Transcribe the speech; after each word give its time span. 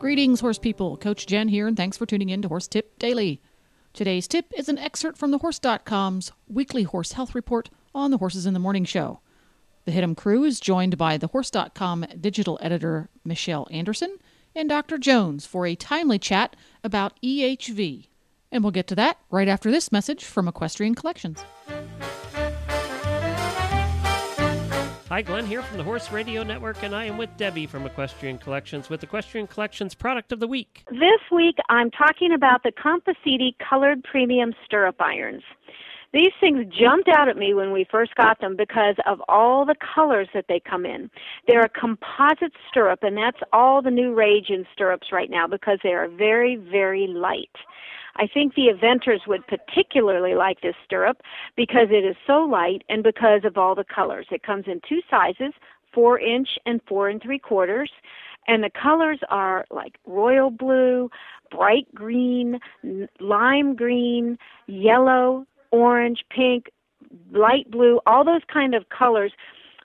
Greetings, 0.00 0.40
horse 0.40 0.58
people. 0.58 0.96
Coach 0.96 1.26
Jen 1.26 1.48
here, 1.48 1.66
and 1.66 1.76
thanks 1.76 1.98
for 1.98 2.06
tuning 2.06 2.30
in 2.30 2.40
to 2.40 2.48
Horse 2.48 2.66
Tip 2.66 2.98
Daily. 2.98 3.42
Today's 3.92 4.26
tip 4.26 4.50
is 4.56 4.66
an 4.66 4.78
excerpt 4.78 5.18
from 5.18 5.30
thehorse.com's 5.30 6.32
weekly 6.48 6.84
horse 6.84 7.12
health 7.12 7.34
report 7.34 7.68
on 7.94 8.10
the 8.10 8.16
Horses 8.16 8.46
in 8.46 8.54
the 8.54 8.60
Morning 8.60 8.86
show. 8.86 9.20
The 9.84 9.92
Hit'em 9.92 10.16
crew 10.16 10.42
is 10.44 10.58
joined 10.58 10.96
by 10.96 11.18
the 11.18 11.26
Horse.com 11.26 12.06
digital 12.18 12.58
editor 12.62 13.10
Michelle 13.26 13.68
Anderson 13.70 14.16
and 14.54 14.70
Dr. 14.70 14.96
Jones 14.96 15.44
for 15.44 15.66
a 15.66 15.74
timely 15.74 16.18
chat 16.18 16.56
about 16.82 17.20
EHV. 17.22 18.08
And 18.50 18.64
we'll 18.64 18.70
get 18.70 18.86
to 18.86 18.94
that 18.94 19.18
right 19.30 19.48
after 19.48 19.70
this 19.70 19.92
message 19.92 20.24
from 20.24 20.48
Equestrian 20.48 20.94
Collections. 20.94 21.44
Hi, 25.10 25.22
Glenn 25.22 25.44
here 25.44 25.60
from 25.60 25.76
the 25.76 25.82
Horse 25.82 26.12
Radio 26.12 26.44
Network, 26.44 26.84
and 26.84 26.94
I 26.94 27.06
am 27.06 27.18
with 27.18 27.36
Debbie 27.36 27.66
from 27.66 27.84
Equestrian 27.84 28.38
Collections 28.38 28.88
with 28.88 29.02
Equestrian 29.02 29.48
Collections 29.48 29.92
Product 29.92 30.30
of 30.30 30.38
the 30.38 30.46
Week. 30.46 30.84
This 30.88 31.20
week 31.32 31.56
I'm 31.68 31.90
talking 31.90 32.32
about 32.32 32.62
the 32.62 32.70
Compositi 32.70 33.56
colored 33.58 34.04
premium 34.04 34.54
stirrup 34.64 35.00
irons. 35.00 35.42
These 36.12 36.30
things 36.40 36.72
jumped 36.80 37.08
out 37.08 37.28
at 37.28 37.36
me 37.36 37.54
when 37.54 37.72
we 37.72 37.88
first 37.90 38.14
got 38.14 38.40
them 38.40 38.54
because 38.56 38.94
of 39.04 39.20
all 39.28 39.66
the 39.66 39.74
colors 39.94 40.28
that 40.32 40.44
they 40.48 40.60
come 40.60 40.86
in. 40.86 41.10
They're 41.48 41.64
a 41.64 41.68
composite 41.68 42.52
stirrup, 42.70 43.02
and 43.02 43.16
that's 43.16 43.40
all 43.52 43.82
the 43.82 43.90
new 43.90 44.14
rage 44.14 44.48
in 44.48 44.64
stirrups 44.72 45.08
right 45.10 45.28
now 45.28 45.48
because 45.48 45.80
they 45.82 45.92
are 45.92 46.06
very, 46.06 46.54
very 46.54 47.08
light. 47.08 47.50
I 48.16 48.26
think 48.26 48.54
the 48.54 48.68
eventers 48.68 49.26
would 49.26 49.46
particularly 49.46 50.34
like 50.34 50.60
this 50.60 50.74
stirrup 50.84 51.22
because 51.56 51.88
it 51.90 52.04
is 52.04 52.16
so 52.26 52.40
light 52.40 52.82
and 52.88 53.02
because 53.02 53.42
of 53.44 53.56
all 53.56 53.74
the 53.74 53.84
colors. 53.84 54.26
It 54.30 54.42
comes 54.42 54.64
in 54.66 54.80
two 54.88 55.00
sizes, 55.10 55.52
four 55.92 56.18
inch 56.18 56.48
and 56.66 56.80
four 56.88 57.08
and 57.08 57.22
three 57.22 57.38
quarters. 57.38 57.90
And 58.48 58.64
the 58.64 58.70
colors 58.70 59.20
are 59.28 59.64
like 59.70 59.96
royal 60.06 60.50
blue, 60.50 61.10
bright 61.50 61.86
green, 61.94 62.58
lime 63.20 63.76
green, 63.76 64.38
yellow, 64.66 65.46
orange, 65.70 66.24
pink, 66.30 66.70
light 67.32 67.70
blue, 67.70 68.00
all 68.06 68.24
those 68.24 68.42
kind 68.52 68.74
of 68.74 68.88
colors 68.88 69.32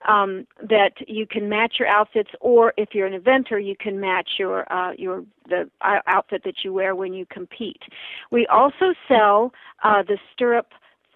um, 0.07 0.47
that 0.61 0.93
you 1.07 1.25
can 1.25 1.49
match 1.49 1.75
your 1.79 1.87
outfits, 1.87 2.29
or 2.39 2.73
if 2.77 2.89
you're 2.93 3.07
an 3.07 3.19
eventer, 3.19 3.63
you 3.63 3.75
can 3.79 3.99
match 3.99 4.31
your 4.37 4.71
uh, 4.71 4.93
your 4.97 5.23
the 5.49 5.69
uh, 5.81 5.99
outfit 6.07 6.43
that 6.45 6.63
you 6.63 6.73
wear 6.73 6.95
when 6.95 7.13
you 7.13 7.25
compete. 7.25 7.81
We 8.31 8.47
also 8.47 8.93
sell 9.07 9.53
uh, 9.83 10.03
the 10.03 10.17
stirrup 10.33 10.67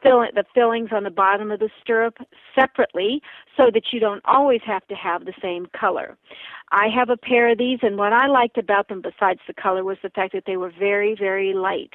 fill 0.01 0.25
the 0.33 0.45
fillings 0.53 0.89
on 0.91 1.03
the 1.03 1.09
bottom 1.09 1.51
of 1.51 1.59
the 1.59 1.69
stirrup 1.81 2.17
separately 2.55 3.21
so 3.57 3.69
that 3.73 3.91
you 3.91 3.99
don't 3.99 4.23
always 4.25 4.61
have 4.65 4.85
to 4.87 4.95
have 4.95 5.25
the 5.25 5.33
same 5.41 5.67
color. 5.77 6.17
I 6.71 6.87
have 6.95 7.09
a 7.09 7.17
pair 7.17 7.49
of 7.49 7.57
these, 7.57 7.79
and 7.81 7.97
what 7.97 8.13
I 8.13 8.27
liked 8.27 8.57
about 8.57 8.89
them, 8.89 9.01
besides 9.01 9.39
the 9.47 9.53
color, 9.53 9.83
was 9.83 9.97
the 10.03 10.09
fact 10.09 10.33
that 10.33 10.43
they 10.45 10.57
were 10.57 10.71
very, 10.77 11.15
very 11.15 11.53
light. 11.53 11.93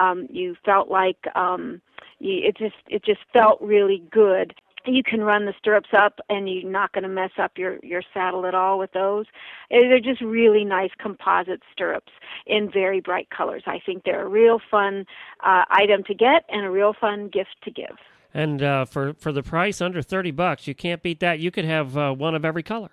Um, 0.00 0.26
you 0.30 0.56
felt 0.64 0.90
like 0.90 1.18
um, 1.34 1.80
you, 2.18 2.42
it 2.44 2.56
just 2.56 2.76
it 2.88 3.02
just 3.04 3.20
felt 3.32 3.60
really 3.60 4.02
good 4.10 4.54
you 4.86 5.02
can 5.02 5.22
run 5.22 5.46
the 5.46 5.54
stirrups 5.58 5.90
up 5.96 6.20
and 6.28 6.48
you're 6.48 6.70
not 6.70 6.92
going 6.92 7.02
to 7.02 7.08
mess 7.08 7.32
up 7.38 7.52
your 7.56 7.78
your 7.82 8.02
saddle 8.12 8.46
at 8.46 8.54
all 8.54 8.78
with 8.78 8.92
those. 8.92 9.26
Eh, 9.70 9.80
they're 9.88 10.00
just 10.00 10.20
really 10.20 10.64
nice 10.64 10.90
composite 10.98 11.62
stirrups 11.72 12.12
in 12.46 12.70
very 12.70 13.00
bright 13.00 13.28
colors. 13.30 13.62
I 13.66 13.80
think 13.84 14.04
they're 14.04 14.24
a 14.24 14.28
real 14.28 14.60
fun 14.70 15.06
uh, 15.44 15.64
item 15.70 16.04
to 16.04 16.14
get 16.14 16.44
and 16.48 16.64
a 16.64 16.70
real 16.70 16.94
fun 16.98 17.28
gift 17.28 17.56
to 17.62 17.70
give. 17.70 17.96
And 18.32 18.62
uh, 18.62 18.84
for 18.84 19.14
for 19.14 19.32
the 19.32 19.42
price 19.42 19.80
under 19.80 20.02
30 20.02 20.30
bucks 20.30 20.66
you 20.66 20.74
can't 20.74 21.02
beat 21.02 21.20
that. 21.20 21.40
You 21.40 21.50
could 21.50 21.64
have 21.64 21.96
uh, 21.96 22.12
one 22.12 22.34
of 22.34 22.44
every 22.44 22.62
color 22.62 22.90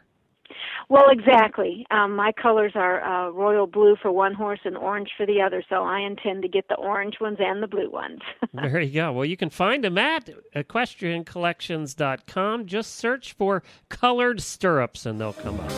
well, 0.89 1.09
exactly. 1.09 1.85
Um, 1.91 2.15
my 2.15 2.31
colors 2.31 2.71
are 2.75 3.03
uh, 3.03 3.29
royal 3.31 3.67
blue 3.67 3.97
for 4.01 4.09
one 4.11 4.33
horse 4.33 4.61
and 4.63 4.77
orange 4.77 5.09
for 5.17 5.25
the 5.25 5.41
other, 5.41 5.61
so 5.69 5.83
I 5.83 5.99
intend 5.99 6.43
to 6.43 6.47
get 6.47 6.69
the 6.69 6.75
orange 6.75 7.15
ones 7.19 7.37
and 7.39 7.61
the 7.61 7.67
blue 7.67 7.89
ones. 7.89 8.21
there 8.53 8.79
you 8.79 8.93
go. 8.93 9.11
Well, 9.11 9.25
you 9.25 9.35
can 9.37 9.49
find 9.49 9.83
them 9.83 9.97
at 9.97 10.29
equestriancollections.com. 10.55 12.65
Just 12.65 12.95
search 12.95 13.33
for 13.33 13.63
colored 13.89 14.41
stirrups 14.41 15.05
and 15.05 15.19
they'll 15.19 15.33
come 15.33 15.59
up. 15.59 15.71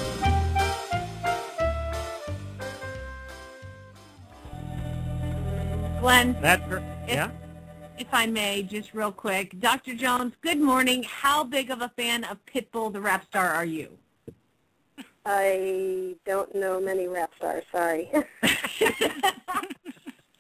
Glenn. 5.99 6.37
That's 6.41 6.63
yeah. 7.07 7.31
If 7.97 8.07
I 8.13 8.25
may, 8.25 8.63
just 8.63 8.93
real 8.93 9.11
quick, 9.11 9.59
Dr. 9.59 9.93
Jones. 9.93 10.33
Good 10.41 10.59
morning. 10.59 11.03
How 11.03 11.43
big 11.43 11.69
of 11.69 11.81
a 11.81 11.89
fan 11.89 12.23
of 12.23 12.37
Pitbull 12.45 12.93
the 12.93 13.01
rap 13.01 13.25
star 13.25 13.49
are 13.49 13.65
you? 13.65 13.97
I 15.25 16.15
don't 16.25 16.53
know 16.55 16.79
many 16.79 17.07
rap 17.07 17.31
stars. 17.37 17.63
Sorry. 17.71 18.09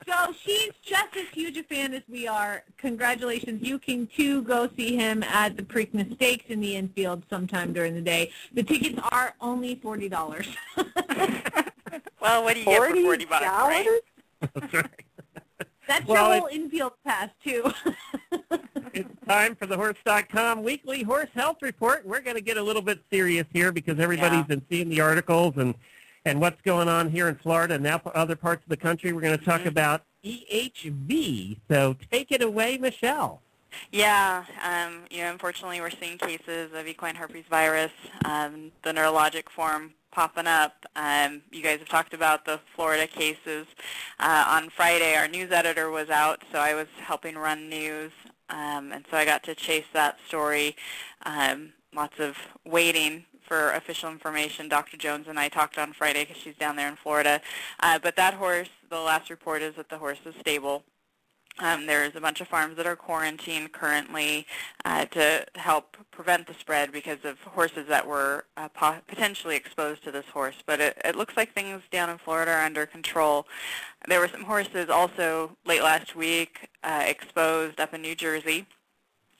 so 0.07 0.33
she's 0.43 0.71
just 0.83 1.15
as 1.15 1.27
huge 1.31 1.57
a 1.57 1.63
fan 1.63 1.93
as 1.93 2.03
we 2.07 2.27
are. 2.27 2.63
Congratulations. 2.77 3.61
You 3.67 3.79
can 3.79 4.07
too 4.07 4.41
go 4.43 4.69
see 4.75 4.95
him 4.95 5.23
at 5.23 5.57
the 5.57 5.63
Preakness 5.63 6.13
Stakes 6.15 6.45
in 6.47 6.59
the 6.59 6.75
infield 6.75 7.23
sometime 7.29 7.73
during 7.73 7.93
the 7.95 8.01
day. 8.01 8.31
The 8.53 8.63
tickets 8.63 8.99
are 9.11 9.35
only 9.41 9.75
forty 9.75 10.09
dollars. 10.09 10.47
well, 12.21 12.43
what 12.43 12.53
do 12.53 12.59
you 12.59 12.65
get 12.65 12.89
for 12.89 13.01
forty 13.01 13.25
bucks, 13.25 13.45
right? 13.45 13.99
That's 14.53 14.73
right. 14.73 15.05
That's 15.87 16.07
well, 16.07 16.31
your 16.31 16.41
whole 16.41 16.49
infield 16.51 16.93
pass 17.03 17.29
too. 17.43 17.71
it's 18.93 19.09
time 19.27 19.55
for 19.55 19.65
the 19.65 19.75
Horse.com 19.75 20.63
weekly 20.63 21.03
horse 21.03 21.29
health 21.33 21.57
report. 21.61 22.05
We're 22.05 22.21
going 22.21 22.35
to 22.35 22.41
get 22.41 22.57
a 22.57 22.63
little 22.63 22.81
bit 22.81 22.99
serious 23.11 23.45
here 23.53 23.71
because 23.71 23.99
everybody's 23.99 24.39
yeah. 24.39 24.43
been 24.43 24.61
seeing 24.69 24.89
the 24.89 25.01
articles 25.01 25.55
and 25.57 25.75
and 26.25 26.41
what's 26.41 26.61
going 26.61 26.89
on 26.89 27.09
here 27.09 27.29
in 27.29 27.35
Florida 27.35 27.75
and 27.75 27.83
now 27.83 28.01
other 28.13 28.35
parts 28.35 28.63
of 28.63 28.69
the 28.69 28.77
country. 28.77 29.13
We're 29.13 29.21
going 29.21 29.39
to 29.39 29.45
talk 29.45 29.61
mm-hmm. 29.61 29.69
about 29.69 30.03
EHV. 30.23 31.57
So 31.69 31.95
take 32.11 32.31
it 32.31 32.41
away, 32.41 32.77
Michelle. 32.77 33.41
Yeah, 33.91 34.45
um, 34.63 35.05
you 35.09 35.19
know, 35.19 35.31
unfortunately, 35.31 35.79
we're 35.79 35.91
seeing 35.91 36.17
cases 36.17 36.71
of 36.73 36.87
equine 36.87 37.15
herpes 37.15 37.45
virus, 37.49 37.91
um, 38.25 38.71
the 38.83 38.91
neurologic 38.91 39.49
form 39.49 39.93
popping 40.11 40.47
up. 40.47 40.85
Um, 40.95 41.41
you 41.51 41.61
guys 41.61 41.79
have 41.79 41.87
talked 41.87 42.13
about 42.13 42.45
the 42.45 42.59
Florida 42.75 43.07
cases. 43.07 43.67
Uh, 44.19 44.45
on 44.47 44.69
Friday, 44.69 45.15
our 45.15 45.27
news 45.27 45.51
editor 45.51 45.89
was 45.91 46.09
out, 46.09 46.43
so 46.51 46.59
I 46.59 46.73
was 46.73 46.87
helping 46.97 47.35
run 47.35 47.69
news, 47.69 48.11
um, 48.49 48.91
and 48.91 49.05
so 49.09 49.17
I 49.17 49.25
got 49.25 49.43
to 49.43 49.55
chase 49.55 49.85
that 49.93 50.17
story. 50.27 50.75
Um, 51.25 51.73
lots 51.93 52.19
of 52.19 52.37
waiting 52.65 53.25
for 53.41 53.71
official 53.71 54.11
information. 54.11 54.69
Dr. 54.69 54.95
Jones 54.97 55.27
and 55.27 55.39
I 55.39 55.49
talked 55.49 55.77
on 55.77 55.91
Friday 55.93 56.23
because 56.25 56.41
she's 56.41 56.55
down 56.55 56.75
there 56.75 56.87
in 56.87 56.95
Florida. 56.95 57.41
Uh, 57.79 57.97
but 57.99 58.15
that 58.15 58.35
horse, 58.35 58.69
the 58.89 58.99
last 58.99 59.29
report 59.29 59.61
is 59.61 59.75
that 59.75 59.89
the 59.89 59.97
horse 59.97 60.19
is 60.25 60.35
stable. 60.39 60.83
Um, 61.59 61.85
there's 61.85 62.15
a 62.15 62.21
bunch 62.21 62.39
of 62.39 62.47
farms 62.47 62.77
that 62.77 62.87
are 62.87 62.95
quarantined 62.95 63.73
currently 63.73 64.47
uh, 64.85 65.05
to 65.05 65.45
help 65.55 65.97
prevent 66.11 66.47
the 66.47 66.53
spread 66.53 66.91
because 66.91 67.19
of 67.25 67.37
horses 67.39 67.85
that 67.89 68.07
were 68.07 68.45
uh, 68.55 68.69
po- 68.69 69.01
potentially 69.07 69.55
exposed 69.55 70.03
to 70.05 70.11
this 70.11 70.25
horse. 70.27 70.55
But 70.65 70.79
it, 70.79 70.97
it 71.03 71.15
looks 71.15 71.35
like 71.35 71.53
things 71.53 71.81
down 71.91 72.09
in 72.09 72.17
Florida 72.17 72.51
are 72.51 72.65
under 72.65 72.85
control. 72.85 73.45
There 74.07 74.21
were 74.21 74.29
some 74.29 74.43
horses 74.43 74.89
also 74.89 75.57
late 75.65 75.83
last 75.83 76.15
week 76.15 76.69
uh, 76.83 77.03
exposed 77.05 77.79
up 77.79 77.93
in 77.93 78.01
New 78.01 78.15
Jersey. 78.15 78.65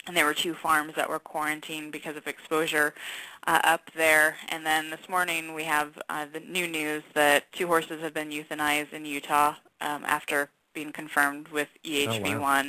And 0.07 0.17
there 0.17 0.25
were 0.25 0.33
two 0.33 0.55
farms 0.55 0.95
that 0.95 1.09
were 1.09 1.19
quarantined 1.19 1.91
because 1.91 2.15
of 2.15 2.25
exposure 2.27 2.93
uh, 3.45 3.59
up 3.63 3.91
there. 3.95 4.37
And 4.49 4.65
then 4.65 4.89
this 4.89 5.07
morning 5.07 5.53
we 5.53 5.65
have 5.65 5.99
uh, 6.09 6.25
the 6.31 6.39
new 6.39 6.67
news 6.67 7.03
that 7.13 7.51
two 7.51 7.67
horses 7.67 8.01
have 8.01 8.13
been 8.13 8.29
euthanized 8.29 8.91
in 8.91 9.05
Utah 9.05 9.55
um, 9.81 10.03
after 10.05 10.49
being 10.79 10.93
confirmed 10.93 11.49
with 11.49 11.67
EHV1. 11.83 12.35
Oh, 12.35 12.39
wow. 12.39 12.63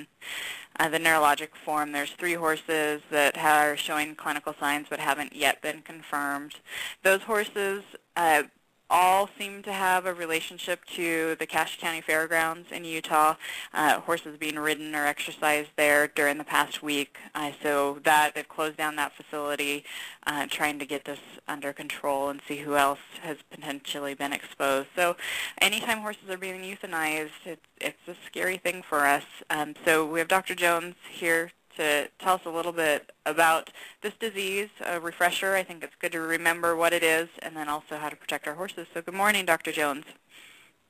uh, 0.80 0.88
the 0.88 0.98
neurologic 0.98 1.50
form, 1.64 1.92
there's 1.92 2.10
three 2.10 2.34
horses 2.34 3.02
that 3.10 3.38
are 3.38 3.76
showing 3.76 4.16
clinical 4.16 4.52
signs 4.58 4.88
but 4.90 4.98
haven't 4.98 5.32
yet 5.32 5.62
been 5.62 5.80
confirmed. 5.82 6.56
Those 7.04 7.22
horses, 7.22 7.84
uh, 8.16 8.42
all 8.90 9.30
seem 9.38 9.62
to 9.62 9.72
have 9.72 10.04
a 10.04 10.12
relationship 10.12 10.84
to 10.96 11.36
the 11.38 11.46
Cache 11.46 11.78
County 11.78 12.00
Fairgrounds 12.00 12.68
in 12.72 12.84
Utah. 12.84 13.36
Uh, 13.72 14.00
horses 14.00 14.36
being 14.36 14.58
ridden 14.58 14.94
or 14.94 15.06
exercised 15.06 15.70
there 15.76 16.08
during 16.08 16.38
the 16.38 16.44
past 16.44 16.82
week. 16.82 17.16
Uh, 17.34 17.52
so 17.62 18.00
that 18.04 18.34
they've 18.34 18.48
closed 18.48 18.76
down 18.76 18.96
that 18.96 19.12
facility, 19.14 19.84
uh, 20.26 20.46
trying 20.50 20.78
to 20.78 20.86
get 20.86 21.04
this 21.04 21.20
under 21.46 21.72
control 21.72 22.28
and 22.28 22.40
see 22.46 22.58
who 22.58 22.76
else 22.76 22.98
has 23.22 23.38
potentially 23.50 24.14
been 24.14 24.32
exposed. 24.32 24.88
So 24.96 25.16
anytime 25.60 25.98
horses 25.98 26.28
are 26.28 26.36
being 26.36 26.60
euthanized, 26.62 27.30
it's, 27.44 27.66
it's 27.80 28.08
a 28.08 28.14
scary 28.26 28.56
thing 28.56 28.82
for 28.82 29.06
us. 29.06 29.24
Um, 29.48 29.74
so 29.84 30.04
we 30.04 30.18
have 30.18 30.28
Dr. 30.28 30.54
Jones 30.54 30.96
here 31.10 31.52
to 31.80 32.10
tell 32.18 32.34
us 32.34 32.42
a 32.44 32.50
little 32.50 32.72
bit 32.72 33.10
about 33.24 33.70
this 34.02 34.12
disease, 34.20 34.68
a 34.84 35.00
refresher. 35.00 35.54
I 35.54 35.62
think 35.62 35.82
it's 35.82 35.94
good 35.98 36.12
to 36.12 36.20
remember 36.20 36.76
what 36.76 36.92
it 36.92 37.02
is 37.02 37.28
and 37.38 37.56
then 37.56 37.70
also 37.70 37.96
how 37.96 38.10
to 38.10 38.16
protect 38.16 38.46
our 38.46 38.54
horses. 38.54 38.86
So 38.92 39.00
good 39.00 39.14
morning, 39.14 39.46
Dr. 39.46 39.72
Jones. 39.72 40.04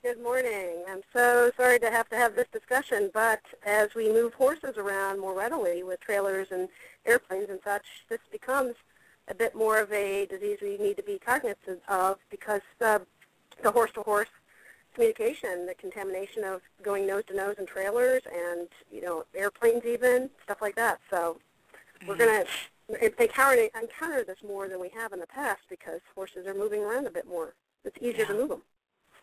Good 0.02 0.20
morning. 0.20 0.82
I'm 0.88 1.02
so 1.12 1.52
sorry 1.56 1.78
to 1.78 1.90
have 1.90 2.08
to 2.08 2.16
have 2.16 2.34
this 2.34 2.48
discussion, 2.52 3.10
but 3.14 3.40
as 3.64 3.94
we 3.94 4.12
move 4.12 4.34
horses 4.34 4.78
around 4.78 5.20
more 5.20 5.34
readily 5.34 5.84
with 5.84 6.00
trailers 6.00 6.48
and 6.50 6.68
airplanes 7.06 7.50
and 7.50 7.60
such, 7.62 7.84
this 8.08 8.20
becomes 8.32 8.74
a 9.28 9.34
bit 9.34 9.54
more 9.54 9.78
of 9.78 9.92
a 9.92 10.26
disease 10.26 10.58
we 10.60 10.76
need 10.76 10.96
to 10.96 11.04
be 11.04 11.20
cognizant 11.24 11.82
of 11.88 12.18
because 12.30 12.62
uh, 12.80 12.98
the 13.62 13.70
horse-to-horse 13.70 14.30
communication, 14.94 15.66
the 15.66 15.74
contamination 15.74 16.44
of 16.44 16.60
going 16.82 17.06
nose 17.06 17.24
to 17.28 17.36
nose 17.36 17.56
in 17.58 17.66
trailers 17.66 18.22
and 18.32 18.68
you 18.90 19.00
know 19.00 19.24
airplanes 19.34 19.84
even 19.84 20.30
stuff 20.44 20.58
like 20.60 20.74
that. 20.76 21.00
So 21.10 21.38
we're 22.06 22.16
mm-hmm. 22.16 22.96
gonna 22.98 23.12
encounter 23.18 23.68
encounter 23.80 24.24
this 24.24 24.38
more 24.46 24.68
than 24.68 24.80
we 24.80 24.88
have 24.90 25.12
in 25.12 25.20
the 25.20 25.26
past 25.26 25.60
because 25.68 26.00
horses 26.14 26.46
are 26.46 26.54
moving 26.54 26.82
around 26.82 27.06
a 27.06 27.10
bit 27.10 27.26
more. 27.26 27.54
It's 27.84 27.96
easier 28.00 28.20
Yeah. 28.20 28.26
to 28.26 28.34
move 28.34 28.48
them. 28.48 28.62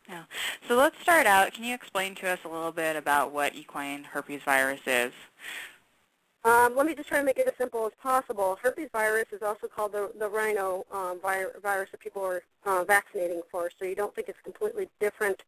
Yeah. 0.08 0.24
So 0.68 0.76
let's 0.76 1.00
start 1.02 1.28
out. 1.28 1.54
Can 1.54 1.66
you 1.66 1.76
explain 1.76 2.16
to 2.16 2.30
us 2.30 2.40
a 2.46 2.48
little 2.48 2.72
bit 2.72 2.96
about 2.96 3.34
what 3.34 3.56
equine 3.56 4.06
herpes 4.06 4.42
virus 4.44 4.80
is? 4.86 5.12
Um, 6.48 6.78
let 6.78 6.86
me 6.86 6.96
just 6.96 7.10
try 7.10 7.20
to 7.20 7.26
make 7.26 7.40
it 7.40 7.48
as 7.48 7.56
simple 7.58 7.86
as 7.86 7.92
possible. 8.02 8.58
Herpes 8.64 8.88
virus 8.94 9.26
is 9.34 9.42
also 9.42 9.68
called 9.68 9.92
the, 9.92 10.12
the 10.18 10.30
rhino 10.30 10.86
um, 10.94 11.20
vi- 11.22 11.48
virus 11.62 11.90
that 11.92 12.00
people 12.00 12.24
are 12.24 12.42
uh, 12.66 12.86
vaccinating 12.86 13.42
for, 13.52 13.70
so 13.78 13.84
you 13.84 13.96
don't 13.96 14.16
think 14.16 14.30
it's 14.30 14.40
a 14.40 14.44
completely 14.44 14.88
different 15.02 15.44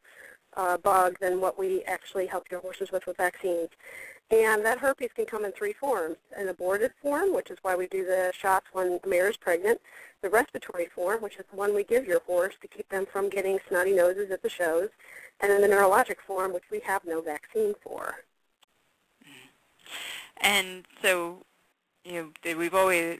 uh, 0.57 0.75
bug 0.75 1.15
than 1.21 1.39
what 1.39 1.57
we 1.57 1.83
actually 1.85 2.25
help 2.25 2.51
your 2.51 2.59
horses 2.59 2.91
with 2.91 3.05
with 3.07 3.15
vaccines. 3.15 3.69
And 4.29 4.65
that 4.65 4.79
herpes 4.79 5.11
can 5.15 5.25
come 5.25 5.45
in 5.45 5.53
three 5.53 5.71
forms. 5.71 6.17
An 6.35 6.49
aborted 6.49 6.91
form, 7.01 7.33
which 7.33 7.49
is 7.49 7.59
why 7.61 7.77
we 7.77 7.87
do 7.87 8.03
the 8.03 8.33
shots 8.37 8.65
when 8.73 8.99
the 9.01 9.09
mare 9.09 9.29
is 9.29 9.37
pregnant. 9.37 9.79
The 10.21 10.29
respiratory 10.29 10.87
form, 10.93 11.21
which 11.21 11.37
is 11.37 11.45
the 11.49 11.55
one 11.55 11.73
we 11.73 11.85
give 11.85 12.07
your 12.07 12.19
horse 12.27 12.55
to 12.61 12.67
keep 12.67 12.89
them 12.89 13.05
from 13.05 13.29
getting 13.29 13.57
snotty 13.69 13.95
noses 13.95 14.31
at 14.31 14.41
the 14.41 14.49
shows. 14.49 14.89
And 15.39 15.49
then 15.49 15.61
the 15.61 15.73
neurologic 15.73 16.17
form, 16.27 16.51
which 16.51 16.69
we 16.69 16.81
have 16.81 17.05
no 17.05 17.21
vaccine 17.21 17.73
for. 17.81 18.15
And 20.41 20.85
so, 21.01 21.45
you 22.03 22.31
know, 22.45 22.57
we've 22.57 22.73
always 22.73 23.19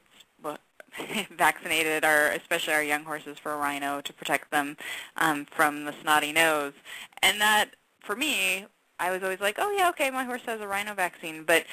vaccinated 1.32 2.04
our, 2.04 2.30
especially 2.30 2.74
our 2.74 2.84
young 2.84 3.04
horses 3.04 3.38
for 3.38 3.56
rhino 3.58 4.02
to 4.02 4.14
protect 4.14 4.52
them 4.52 4.78
um, 5.18 5.46
from 5.46 5.86
the 5.86 5.94
snotty 6.02 6.32
nose. 6.32 6.74
And 7.22 7.40
that, 7.42 7.72
for 8.00 8.16
me, 8.16 8.66
I 9.00 9.12
was 9.12 9.24
always 9.24 9.40
like, 9.40 9.56
oh 9.58 9.72
yeah, 9.78 9.90
okay, 9.90 10.10
my 10.10 10.24
horse 10.24 10.42
has 10.46 10.62
a 10.62 10.68
rhino 10.68 10.94
vaccine. 10.94 11.44
But 11.44 11.66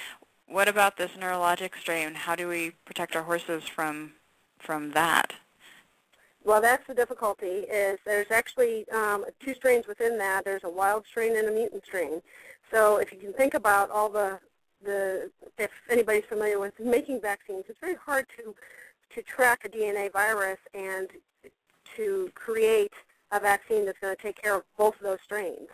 what 0.46 0.68
about 0.68 0.96
this 0.96 1.10
neurologic 1.18 1.70
strain? 1.80 2.14
How 2.14 2.36
do 2.36 2.48
we 2.48 2.72
protect 2.84 3.16
our 3.16 3.22
horses 3.22 3.64
from 3.64 4.12
from 4.58 4.92
that? 4.92 5.32
Well, 6.44 6.60
that's 6.60 6.86
the 6.86 6.94
difficulty. 6.94 7.66
Is 7.68 7.98
there's 8.04 8.30
actually 8.30 8.88
um, 8.90 9.24
two 9.40 9.54
strains 9.54 9.86
within 9.86 10.18
that. 10.18 10.44
There's 10.44 10.64
a 10.64 10.70
wild 10.70 11.04
strain 11.04 11.36
and 11.36 11.48
a 11.48 11.50
mutant 11.50 11.84
strain. 11.84 12.22
So 12.70 12.98
if 12.98 13.12
you 13.12 13.18
can 13.18 13.32
think 13.32 13.54
about 13.54 13.90
all 13.90 14.08
the 14.08 14.38
the 14.84 15.30
if 15.58 15.70
anybody's 15.90 16.24
familiar 16.24 16.58
with 16.58 16.78
making 16.78 17.20
vaccines, 17.20 17.64
it's 17.68 17.80
very 17.80 17.94
hard 17.94 18.26
to 18.36 18.54
to 19.14 19.22
track 19.22 19.64
a 19.64 19.68
DNA 19.68 20.12
virus 20.12 20.58
and 20.74 21.08
to 21.96 22.30
create 22.34 22.92
a 23.32 23.40
vaccine 23.40 23.86
that's 23.86 23.98
going 23.98 24.14
to 24.14 24.22
take 24.22 24.40
care 24.40 24.54
of 24.54 24.62
both 24.76 24.94
of 24.96 25.02
those 25.02 25.18
strains. 25.22 25.68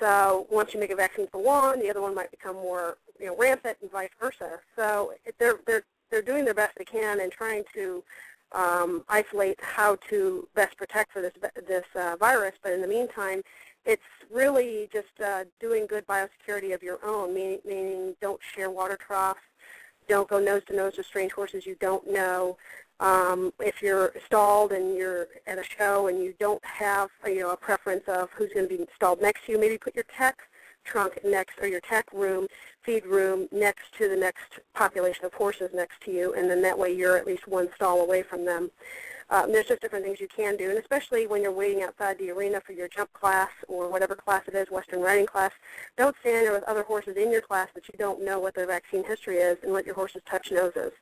So 0.00 0.46
once 0.50 0.74
you 0.74 0.80
make 0.80 0.90
a 0.90 0.96
vaccine 0.96 1.28
for 1.30 1.42
one, 1.42 1.80
the 1.80 1.90
other 1.90 2.00
one 2.00 2.14
might 2.14 2.30
become 2.30 2.56
more 2.56 2.96
you 3.20 3.26
know, 3.26 3.36
rampant 3.36 3.78
and 3.82 3.90
vice 3.90 4.10
versa. 4.20 4.58
So 4.76 5.12
they're 5.38 5.60
they're 5.66 5.84
they're 6.10 6.22
doing 6.22 6.44
their 6.44 6.54
best 6.54 6.76
they 6.76 6.84
can 6.84 7.20
and 7.20 7.30
trying 7.30 7.64
to 7.74 8.02
um, 8.52 9.04
isolate 9.08 9.58
how 9.62 9.96
to 10.10 10.46
best 10.54 10.76
protect 10.76 11.12
for 11.12 11.22
this 11.22 11.32
this 11.66 11.84
uh, 11.94 12.16
virus. 12.18 12.54
But 12.62 12.72
in 12.72 12.80
the 12.82 12.88
meantime, 12.88 13.42
it's 13.84 14.02
really 14.30 14.88
just 14.92 15.20
uh, 15.24 15.44
doing 15.60 15.86
good 15.86 16.06
biosecurity 16.06 16.74
of 16.74 16.82
your 16.82 16.98
own, 17.04 17.34
meaning, 17.34 17.58
meaning 17.64 18.14
don't 18.20 18.40
share 18.54 18.70
water 18.70 18.96
troughs, 18.96 19.40
don't 20.08 20.28
go 20.28 20.38
nose 20.38 20.62
to 20.66 20.76
nose 20.76 20.96
with 20.96 21.06
strange 21.06 21.32
horses 21.32 21.66
you 21.66 21.76
don't 21.80 22.10
know. 22.10 22.56
Um, 23.00 23.52
if 23.58 23.82
you're 23.82 24.12
stalled 24.26 24.72
and 24.72 24.96
you're 24.96 25.26
at 25.46 25.58
a 25.58 25.64
show 25.64 26.06
and 26.06 26.22
you 26.22 26.34
don't 26.38 26.64
have 26.64 27.10
you 27.26 27.40
know 27.40 27.50
a 27.50 27.56
preference 27.56 28.04
of 28.06 28.30
who's 28.30 28.52
going 28.52 28.68
to 28.68 28.78
be 28.78 28.86
stalled 28.94 29.20
next 29.20 29.46
to 29.46 29.52
you, 29.52 29.60
maybe 29.60 29.78
put 29.78 29.94
your 29.94 30.04
tack 30.04 30.42
trunk 30.84 31.18
next 31.24 31.58
or 31.60 31.66
your 31.68 31.80
tack 31.80 32.06
room, 32.12 32.46
feed 32.82 33.06
room 33.06 33.48
next 33.52 33.92
to 33.98 34.08
the 34.08 34.16
next 34.16 34.60
population 34.74 35.24
of 35.24 35.32
horses 35.34 35.70
next 35.74 36.00
to 36.02 36.10
you, 36.12 36.34
and 36.34 36.50
then 36.50 36.62
that 36.62 36.78
way 36.78 36.92
you're 36.94 37.16
at 37.16 37.26
least 37.26 37.46
one 37.46 37.68
stall 37.74 38.00
away 38.02 38.22
from 38.22 38.44
them. 38.44 38.70
Um, 39.32 39.50
there's 39.50 39.64
just 39.64 39.80
different 39.80 40.04
things 40.04 40.20
you 40.20 40.28
can 40.28 40.58
do, 40.58 40.68
and 40.68 40.78
especially 40.78 41.26
when 41.26 41.40
you're 41.40 41.50
waiting 41.50 41.82
outside 41.82 42.18
the 42.18 42.28
arena 42.28 42.60
for 42.60 42.72
your 42.72 42.86
jump 42.86 43.10
class 43.14 43.48
or 43.66 43.90
whatever 43.90 44.14
class 44.14 44.42
it 44.46 44.54
is, 44.54 44.70
Western 44.70 45.00
riding 45.00 45.24
class, 45.24 45.52
don't 45.96 46.14
stand 46.20 46.44
there 46.44 46.52
with 46.52 46.64
other 46.64 46.82
horses 46.82 47.16
in 47.16 47.32
your 47.32 47.40
class 47.40 47.68
that 47.74 47.88
you 47.88 47.94
don't 47.96 48.22
know 48.22 48.38
what 48.38 48.54
their 48.54 48.66
vaccine 48.66 49.02
history 49.02 49.36
is 49.36 49.56
and 49.62 49.72
let 49.72 49.86
your 49.86 49.94
horses 49.94 50.20
touch 50.28 50.52
noses. 50.52 50.92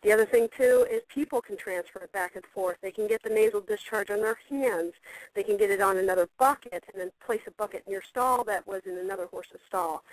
The 0.00 0.12
other 0.12 0.24
thing, 0.24 0.48
too, 0.56 0.86
is 0.90 1.02
people 1.08 1.42
can 1.42 1.58
transfer 1.58 1.98
it 1.98 2.10
back 2.10 2.36
and 2.36 2.44
forth. 2.54 2.78
They 2.80 2.90
can 2.90 3.06
get 3.06 3.22
the 3.22 3.28
nasal 3.28 3.60
discharge 3.60 4.08
on 4.08 4.22
their 4.22 4.38
hands. 4.48 4.94
They 5.34 5.42
can 5.42 5.58
get 5.58 5.70
it 5.70 5.82
on 5.82 5.98
another 5.98 6.26
bucket 6.38 6.84
and 6.90 6.98
then 6.98 7.10
place 7.22 7.42
a 7.46 7.50
bucket 7.50 7.84
in 7.86 7.92
your 7.92 8.02
stall 8.02 8.44
that 8.44 8.66
was 8.66 8.80
in 8.86 8.96
another 8.96 9.26
horse's 9.26 9.60
stall. 9.68 10.04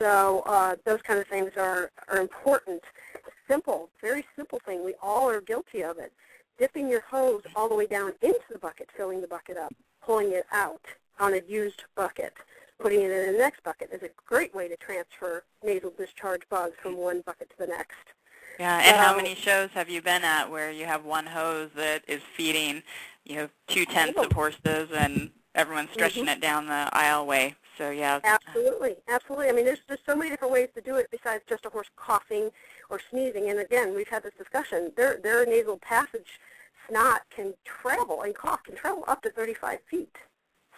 So 0.00 0.42
uh, 0.46 0.74
those 0.84 1.02
kind 1.02 1.20
of 1.20 1.28
things 1.28 1.52
are, 1.56 1.92
are 2.08 2.18
important. 2.18 2.82
Simple, 3.46 3.88
very 4.00 4.26
simple 4.34 4.60
thing. 4.66 4.84
We 4.84 4.94
all 5.00 5.30
are 5.30 5.40
guilty 5.40 5.82
of 5.82 5.98
it 5.98 6.12
dipping 6.60 6.88
your 6.88 7.00
hose 7.00 7.42
all 7.56 7.68
the 7.68 7.74
way 7.74 7.86
down 7.86 8.12
into 8.20 8.38
the 8.52 8.58
bucket, 8.58 8.88
filling 8.94 9.20
the 9.22 9.26
bucket 9.26 9.56
up, 9.56 9.74
pulling 10.04 10.30
it 10.32 10.44
out 10.52 10.82
on 11.18 11.32
a 11.32 11.40
used 11.48 11.84
bucket, 11.96 12.34
putting 12.78 13.00
it 13.00 13.10
in 13.10 13.32
the 13.32 13.38
next 13.38 13.64
bucket 13.64 13.88
is 13.90 14.02
a 14.02 14.10
great 14.26 14.54
way 14.54 14.68
to 14.68 14.76
transfer 14.76 15.42
nasal 15.64 15.92
discharge 15.96 16.42
bugs 16.50 16.74
from 16.80 16.96
one 16.96 17.22
bucket 17.22 17.48
to 17.50 17.56
the 17.58 17.66
next. 17.66 17.96
Yeah, 18.58 18.78
and 18.78 18.96
how 18.96 19.16
many 19.16 19.34
shows 19.34 19.70
have 19.70 19.88
you 19.88 20.02
been 20.02 20.22
at 20.22 20.50
where 20.50 20.70
you 20.70 20.84
have 20.84 21.04
one 21.04 21.24
hose 21.24 21.70
that 21.76 22.02
is 22.06 22.20
feeding, 22.36 22.82
you 23.24 23.36
know, 23.36 23.48
two 23.66 23.86
tenths 23.86 24.18
of 24.18 24.30
horses 24.32 24.90
and 24.94 25.30
everyone's 25.54 25.90
stretching 25.92 26.24
mm-hmm. 26.24 26.32
it 26.36 26.40
down 26.42 26.66
the 26.66 26.90
aisleway? 26.92 27.54
So 27.80 27.88
yeah, 27.88 28.20
Absolutely, 28.24 28.96
absolutely. 29.08 29.48
I 29.48 29.52
mean, 29.52 29.64
there's 29.64 29.78
there's 29.88 30.00
so 30.04 30.14
many 30.14 30.28
different 30.28 30.52
ways 30.52 30.68
to 30.74 30.82
do 30.82 30.96
it 30.96 31.08
besides 31.10 31.42
just 31.48 31.64
a 31.64 31.70
horse 31.70 31.88
coughing 31.96 32.50
or 32.90 33.00
sneezing. 33.10 33.48
And 33.48 33.58
again, 33.58 33.94
we've 33.94 34.06
had 34.06 34.22
this 34.22 34.34
discussion. 34.36 34.92
Their 34.98 35.16
their 35.16 35.46
nasal 35.46 35.78
passage 35.78 36.38
snot 36.86 37.22
can 37.34 37.54
travel 37.64 38.20
and 38.20 38.34
cough 38.34 38.62
can 38.64 38.76
travel 38.76 39.04
up 39.08 39.22
to 39.22 39.30
35 39.30 39.78
feet. 39.90 40.14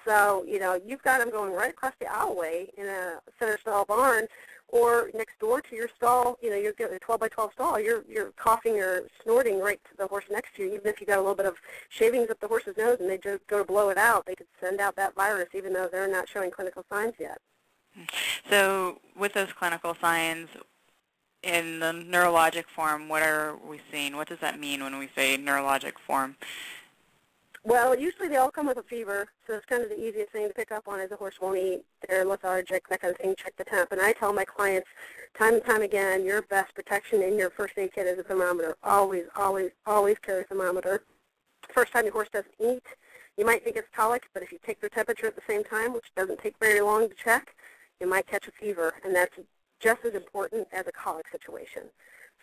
So 0.04 0.44
you 0.47 0.61
know 0.61 0.80
you've 0.87 1.02
got 1.02 1.18
them 1.18 1.32
going 1.32 1.52
right 1.52 1.71
across 1.71 1.94
the 1.99 2.06
aisleway 2.06 2.68
in 2.78 2.87
a 2.87 3.18
center 3.37 3.59
stall 3.59 3.85
barn, 3.85 4.28
or 4.73 5.11
next 5.14 5.38
door 5.38 5.61
to 5.61 5.76
your 5.76 5.88
stall. 5.95 6.38
You 6.43 6.50
know 6.50 6.57
you're 6.57 6.73
a 6.73 6.99
12 6.99 7.21
by 7.21 7.29
12 7.29 7.52
stall. 7.52 7.79
You're 7.79 8.02
you're 8.09 8.33
coughing 8.33 8.81
or 8.81 9.02
snorting 9.23 9.61
right 9.61 9.81
to 9.85 9.97
the 9.97 10.09
horse 10.09 10.25
next 10.31 10.57
to 10.57 10.62
you. 10.62 10.75
Even 10.75 10.87
if 10.88 11.00
you 11.00 11.07
got 11.07 11.19
a 11.19 11.21
little 11.21 11.37
bit 11.37 11.47
of 11.47 11.57
shavings 11.91 12.31
up 12.31 12.41
the 12.41 12.49
horse's 12.49 12.76
nose 12.76 12.97
and 12.99 13.09
they 13.09 13.19
just 13.19 13.47
go 13.47 13.59
to 13.59 13.64
blow 13.64 13.91
it 13.91 13.99
out, 13.99 14.26
they 14.26 14.35
could 14.35 14.49
send 14.61 14.81
out 14.81 14.97
that 14.97 15.14
virus 15.14 15.49
even 15.55 15.73
though 15.73 15.88
they're 15.93 16.11
not 16.11 16.29
showing 16.29 16.50
clinical 16.50 16.85
signs 16.91 17.14
yet. 17.21 17.38
So 18.49 18.99
with 19.17 19.35
those 19.35 19.52
clinical 19.52 19.95
signs, 20.00 20.49
in 21.43 21.81
the 21.81 21.93
neurologic 21.93 22.64
form, 22.67 23.09
what 23.09 23.23
are 23.23 23.57
we 23.69 23.81
seeing? 23.91 24.17
What 24.17 24.29
does 24.29 24.38
that 24.41 24.59
mean 24.59 24.83
when 24.83 24.99
we 24.99 25.09
say 25.14 25.37
neurologic 25.37 25.95
form? 26.07 26.37
Well, 27.64 27.97
usually 27.97 28.28
they 28.28 28.37
all 28.37 28.50
come 28.50 28.66
with 28.66 28.78
a 28.78 28.83
fever, 28.83 29.28
so 29.47 29.54
it's 29.54 29.66
kind 29.66 29.85
of 29.85 29.88
the 29.88 30.00
easiest 30.00 30.33
thing 30.33 30.49
to 30.49 30.54
pick 30.54 30.73
up 30.73 30.88
on 30.88 30.99
is 30.99 31.12
a 31.12 31.16
horse 31.16 31.40
won't 31.40 31.59
eat, 31.59 31.85
they're 32.09 32.25
lethargic, 32.25 32.88
that 32.88 33.00
kind 33.00 33.12
of 33.12 33.21
thing, 33.21 33.37
check 33.37 33.57
the 33.57 33.62
temp. 33.62 33.92
And 33.92 34.00
I 34.00 34.12
tell 34.12 34.33
my 34.33 34.45
clients 34.45 34.88
time 35.38 35.54
and 35.54 35.64
time 35.64 35.83
again, 35.83 36.25
your 36.25 36.42
best 36.42 36.75
protection 36.75 37.23
in 37.23 37.38
your 37.38 37.50
first 37.50 37.75
aid 37.76 37.92
kit 37.95 38.09
is 38.09 38.19
a 38.19 38.25
thermometer. 38.25 38.76
Always, 38.83 39.26
always, 39.37 39.71
always 39.87 40.19
carry 40.19 40.40
a 40.40 40.45
thermometer. 40.45 41.04
First 41.73 41.92
time 41.92 42.04
your 42.04 42.12
horse 42.12 42.28
doesn't 42.33 42.54
eat, 42.59 42.83
you 43.38 43.47
might 43.47 43.62
think 43.62 43.76
it's 43.76 43.88
colic, 43.95 44.28
but 44.35 44.42
if 44.42 44.50
you 44.50 44.59
take 44.66 44.81
their 44.81 44.90
temperature 44.90 45.26
at 45.26 45.37
the 45.37 45.42
same 45.47 45.62
time, 45.62 45.95
which 45.95 46.12
doesn't 46.16 46.40
take 46.40 46.57
very 46.59 46.81
long 46.81 47.09
to 47.09 47.14
check, 47.14 47.54
you 48.00 48.09
might 48.09 48.26
catch 48.26 48.49
a 48.49 48.52
fever, 48.52 48.95
and 49.04 49.14
that's 49.14 49.38
just 49.78 50.04
as 50.04 50.14
important 50.14 50.66
as 50.73 50.88
a 50.88 50.92
colic 50.92 51.26
situation. 51.28 51.85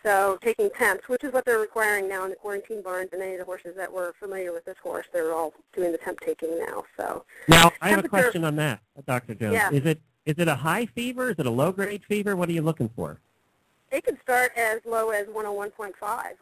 So 0.03 0.37
taking 0.41 0.69
temps, 0.69 1.09
which 1.09 1.23
is 1.23 1.33
what 1.33 1.45
they're 1.45 1.59
requiring 1.59 2.07
now 2.07 2.23
in 2.23 2.29
the 2.29 2.35
quarantine 2.35 2.81
barns, 2.81 3.09
and 3.11 3.21
any 3.21 3.33
of 3.33 3.39
the 3.39 3.45
horses 3.45 3.75
that 3.75 3.91
were 3.91 4.13
familiar 4.19 4.53
with 4.53 4.65
this 4.65 4.77
horse, 4.81 5.05
they're 5.11 5.33
all 5.33 5.53
doing 5.73 5.91
the 5.91 5.97
temp 5.97 6.21
taking 6.21 6.57
now. 6.57 6.85
So 6.97 7.25
Now, 7.47 7.71
I 7.81 7.89
have 7.89 8.05
a 8.05 8.09
question 8.09 8.45
on 8.45 8.55
that, 8.57 8.79
Dr. 9.05 9.35
Jones. 9.35 9.53
Yeah. 9.53 9.71
Is 9.71 9.85
it 9.85 10.01
is 10.25 10.35
it 10.37 10.47
a 10.47 10.55
high 10.55 10.85
fever? 10.85 11.31
Is 11.31 11.35
it 11.39 11.45
a 11.45 11.51
low 11.51 11.71
grade 11.71 12.03
fever? 12.07 12.35
What 12.35 12.49
are 12.49 12.53
you 12.53 12.61
looking 12.61 12.89
for? 12.89 13.19
it 13.91 14.03
can 14.03 14.19
start 14.21 14.51
as 14.55 14.79
low 14.85 15.09
as 15.09 15.27
101.5 15.27 15.93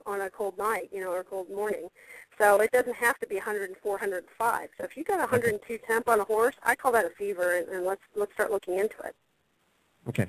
on 0.06 0.22
a 0.22 0.30
cold 0.30 0.58
night, 0.58 0.90
you 0.92 1.00
know, 1.00 1.12
or 1.12 1.20
a 1.20 1.24
cold 1.24 1.50
morning. 1.50 1.90
So 2.38 2.60
it 2.62 2.72
doesn't 2.72 2.96
have 2.96 3.18
to 3.20 3.28
be 3.28 3.36
104, 3.36 3.92
105. 3.92 4.70
So 4.78 4.84
if 4.84 4.98
you 4.98 5.04
got 5.04 5.20
102 5.20 5.80
temp 5.88 6.10
on 6.10 6.20
a 6.20 6.24
horse, 6.24 6.56
I 6.64 6.76
call 6.76 6.92
that 6.92 7.06
a 7.06 7.10
fever, 7.10 7.58
and, 7.58 7.68
and 7.70 7.86
let's 7.86 8.02
let's 8.16 8.34
start 8.34 8.52
looking 8.52 8.76
into 8.76 8.96
it. 9.04 9.16
Okay. 10.08 10.28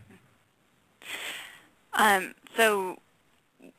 Um, 1.92 2.34
so 2.56 2.98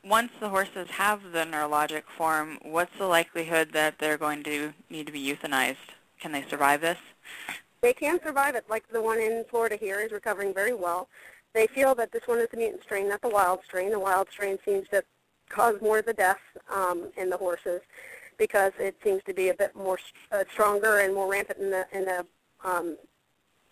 once 0.04 0.32
the 0.40 0.48
horses 0.48 0.88
have 0.90 1.32
the 1.32 1.44
neurologic 1.44 2.02
form, 2.16 2.58
what's 2.62 2.96
the 2.98 3.06
likelihood 3.06 3.70
that 3.72 3.98
they're 3.98 4.18
going 4.18 4.42
to 4.44 4.72
need 4.88 5.06
to 5.06 5.12
be 5.12 5.24
euthanized? 5.24 5.76
Can 6.20 6.32
they 6.32 6.44
survive 6.48 6.80
this? 6.80 6.98
They 7.80 7.92
can 7.92 8.20
survive 8.22 8.54
it, 8.54 8.64
like 8.68 8.88
the 8.88 9.00
one 9.00 9.18
in 9.18 9.44
Florida 9.48 9.76
here 9.76 10.00
is 10.00 10.12
recovering 10.12 10.52
very 10.52 10.74
well. 10.74 11.08
They 11.54 11.66
feel 11.66 11.94
that 11.96 12.12
this 12.12 12.22
one 12.26 12.38
is 12.38 12.48
the 12.50 12.56
mutant 12.56 12.82
strain, 12.82 13.08
not 13.08 13.22
the 13.22 13.28
wild 13.28 13.60
strain. 13.64 13.90
The 13.90 13.98
wild 13.98 14.28
strain 14.30 14.58
seems 14.64 14.88
to 14.88 15.02
cause 15.48 15.80
more 15.80 15.98
of 15.98 16.06
the 16.06 16.12
deaths 16.12 16.40
um, 16.72 17.10
in 17.16 17.28
the 17.28 17.36
horses 17.36 17.80
because 18.38 18.72
it 18.78 18.96
seems 19.02 19.22
to 19.24 19.34
be 19.34 19.48
a 19.48 19.54
bit 19.54 19.74
more 19.74 19.98
uh, 20.32 20.44
stronger 20.52 21.00
and 21.00 21.14
more 21.14 21.30
rampant 21.30 21.58
in 21.58 21.70
the 21.70 21.86
in 21.92 22.04
the 22.04 22.24
um, 22.64 22.96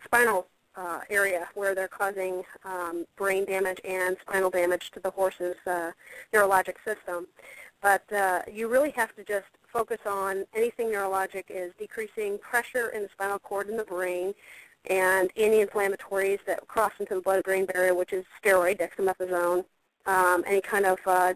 spinal 0.04 0.46
uh, 0.78 1.00
area 1.10 1.48
where 1.54 1.74
they're 1.74 1.88
causing 1.88 2.42
um, 2.64 3.04
brain 3.16 3.44
damage 3.44 3.80
and 3.84 4.16
spinal 4.20 4.50
damage 4.50 4.90
to 4.92 5.00
the 5.00 5.10
horse's 5.10 5.56
uh, 5.66 5.90
neurologic 6.32 6.76
system. 6.84 7.26
But 7.80 8.10
uh, 8.12 8.42
you 8.50 8.68
really 8.68 8.90
have 8.92 9.14
to 9.16 9.24
just 9.24 9.46
focus 9.72 9.98
on 10.06 10.44
anything 10.54 10.88
neurologic 10.88 11.44
is 11.48 11.72
decreasing 11.78 12.38
pressure 12.38 12.88
in 12.88 13.02
the 13.02 13.08
spinal 13.12 13.38
cord 13.38 13.68
and 13.68 13.78
the 13.78 13.84
brain 13.84 14.34
and 14.88 15.30
any 15.36 15.64
inflammatories 15.64 16.38
that 16.46 16.66
cross 16.68 16.92
into 17.00 17.14
the 17.16 17.20
blood-brain 17.20 17.66
barrier, 17.66 17.94
which 17.94 18.12
is 18.12 18.24
steroid, 18.42 18.78
dexamethasone, 18.78 19.64
um, 20.06 20.44
any 20.46 20.60
kind 20.60 20.86
of 20.86 20.98
uh, 21.06 21.34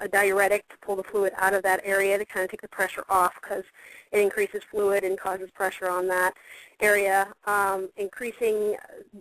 a 0.00 0.08
diuretic 0.08 0.68
to 0.68 0.76
pull 0.78 0.96
the 0.96 1.02
fluid 1.02 1.32
out 1.38 1.54
of 1.54 1.62
that 1.62 1.80
area 1.84 2.18
to 2.18 2.24
kind 2.24 2.44
of 2.44 2.50
take 2.50 2.62
the 2.62 2.68
pressure 2.68 3.04
off 3.08 3.34
because 3.40 3.64
it 4.12 4.20
increases 4.20 4.62
fluid 4.70 5.04
and 5.04 5.18
causes 5.18 5.50
pressure 5.50 5.88
on 5.88 6.08
that 6.08 6.34
area. 6.80 7.32
Um, 7.46 7.88
increasing 7.96 8.76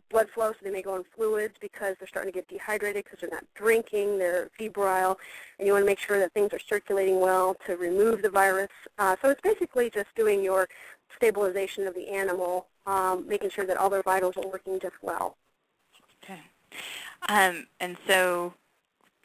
blood 0.10 0.30
flow, 0.30 0.52
so 0.52 0.58
they 0.64 0.72
may 0.72 0.82
go 0.82 0.96
in 0.96 1.04
fluids 1.16 1.56
because 1.60 1.96
they're 2.00 2.08
starting 2.08 2.32
to 2.32 2.38
get 2.38 2.48
dehydrated 2.48 3.04
because 3.04 3.20
they're 3.20 3.30
not 3.30 3.46
drinking, 3.56 4.20
they're 4.20 4.50
febrile, 4.58 5.18
and 5.58 5.68
you 5.68 5.74
want 5.74 5.84
to 5.84 5.88
make 5.88 6.00
sure 6.00 6.20
that 6.20 6.34
things 6.34 6.54
are 6.54 6.60
circulating 6.60 7.20
well 7.20 7.56
to 7.66 7.76
remove 7.76 8.22
the 8.22 8.30
virus. 8.30 8.70
Uh, 8.98 9.16
so 9.22 9.30
it's 9.30 9.42
basically 9.42 9.90
just 9.90 10.08
doing 10.16 10.44
your 10.44 10.68
stabilization 11.16 11.88
of 11.88 11.96
the 11.96 12.10
animal, 12.10 12.68
um, 12.86 13.28
making 13.28 13.50
sure 13.50 13.66
that 13.66 13.78
all 13.78 13.90
their 13.90 14.04
vitals 14.04 14.38
are 14.38 14.48
working 14.48 14.80
just 14.80 14.96
well. 15.02 15.38
Okay. 16.24 16.40
Um, 17.28 17.68
and 17.80 17.98
so 18.08 18.54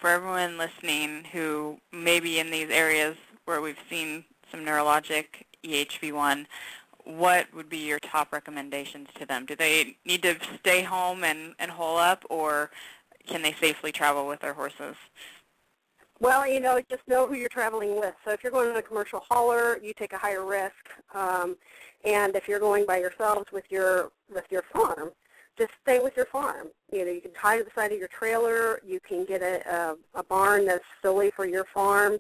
for 0.05 0.11
everyone 0.11 0.59
listening 0.59 1.25
who 1.33 1.79
may 1.91 2.21
be 2.21 2.39
in 2.39 2.51
these 2.51 2.69
areas 2.69 3.17
where 3.47 3.63
we've 3.63 3.79
seen 3.89 4.23
some 4.51 4.61
neurologic 4.61 5.25
E 5.63 5.83
EHV1, 5.83 6.45
what 7.05 7.47
would 7.55 7.71
be 7.71 7.79
your 7.79 7.99
top 8.01 8.31
recommendations 8.31 9.09
to 9.19 9.25
them? 9.25 9.47
Do 9.47 9.57
they 9.57 9.97
need 10.05 10.23
to 10.25 10.37
stay 10.61 10.83
home 10.83 11.25
and, 11.25 11.55
and 11.59 11.71
hole 11.71 11.97
up, 11.97 12.23
or 12.29 12.71
can 13.27 13.41
they 13.41 13.55
safely 13.55 13.93
travel 13.93 14.29
with 14.29 14.41
their 14.41 14.53
horses? 14.53 14.95
Well, 16.21 16.47
you 16.47 16.61
know, 16.61 16.83
just 16.91 17.09
know 17.09 17.27
who 17.27 17.33
you're 17.33 17.49
traveling 17.49 17.99
with. 17.99 18.15
So 18.27 18.33
if 18.33 18.43
you're 18.43 18.53
going 18.53 18.69
on 18.69 18.77
a 18.77 18.83
commercial 18.83 19.23
hauler, 19.27 19.79
you 19.83 19.95
take 19.95 20.13
a 20.13 20.19
higher 20.19 20.45
risk. 20.45 20.75
Um, 21.15 21.57
and 22.05 22.37
if 22.37 22.47
you're 22.47 22.61
going 22.61 22.85
by 22.85 22.99
yourselves 22.99 23.51
with 23.51 23.65
your 23.71 24.11
with 24.31 24.45
your 24.51 24.65
farm, 24.71 25.13
just 25.57 25.73
stay 25.83 26.01
with 26.01 26.17
your 26.17 26.27
farm. 26.27 26.69
You 26.93 27.05
know, 27.05 27.13
you 27.13 27.21
can 27.21 27.33
tie 27.33 27.59
to 27.59 27.65
the 27.65 27.71
side 27.75 27.93
of 27.93 27.99
your 27.99 28.09
trailer. 28.09 28.81
You 28.85 29.01
can 29.01 29.25
get 29.25 29.43
a, 29.43 29.97
a, 30.15 30.21
a 30.21 30.23
barn 30.23 30.67
that's 30.67 30.85
solely 31.03 31.31
for 31.31 31.47
your 31.47 31.65
farm. 31.65 32.19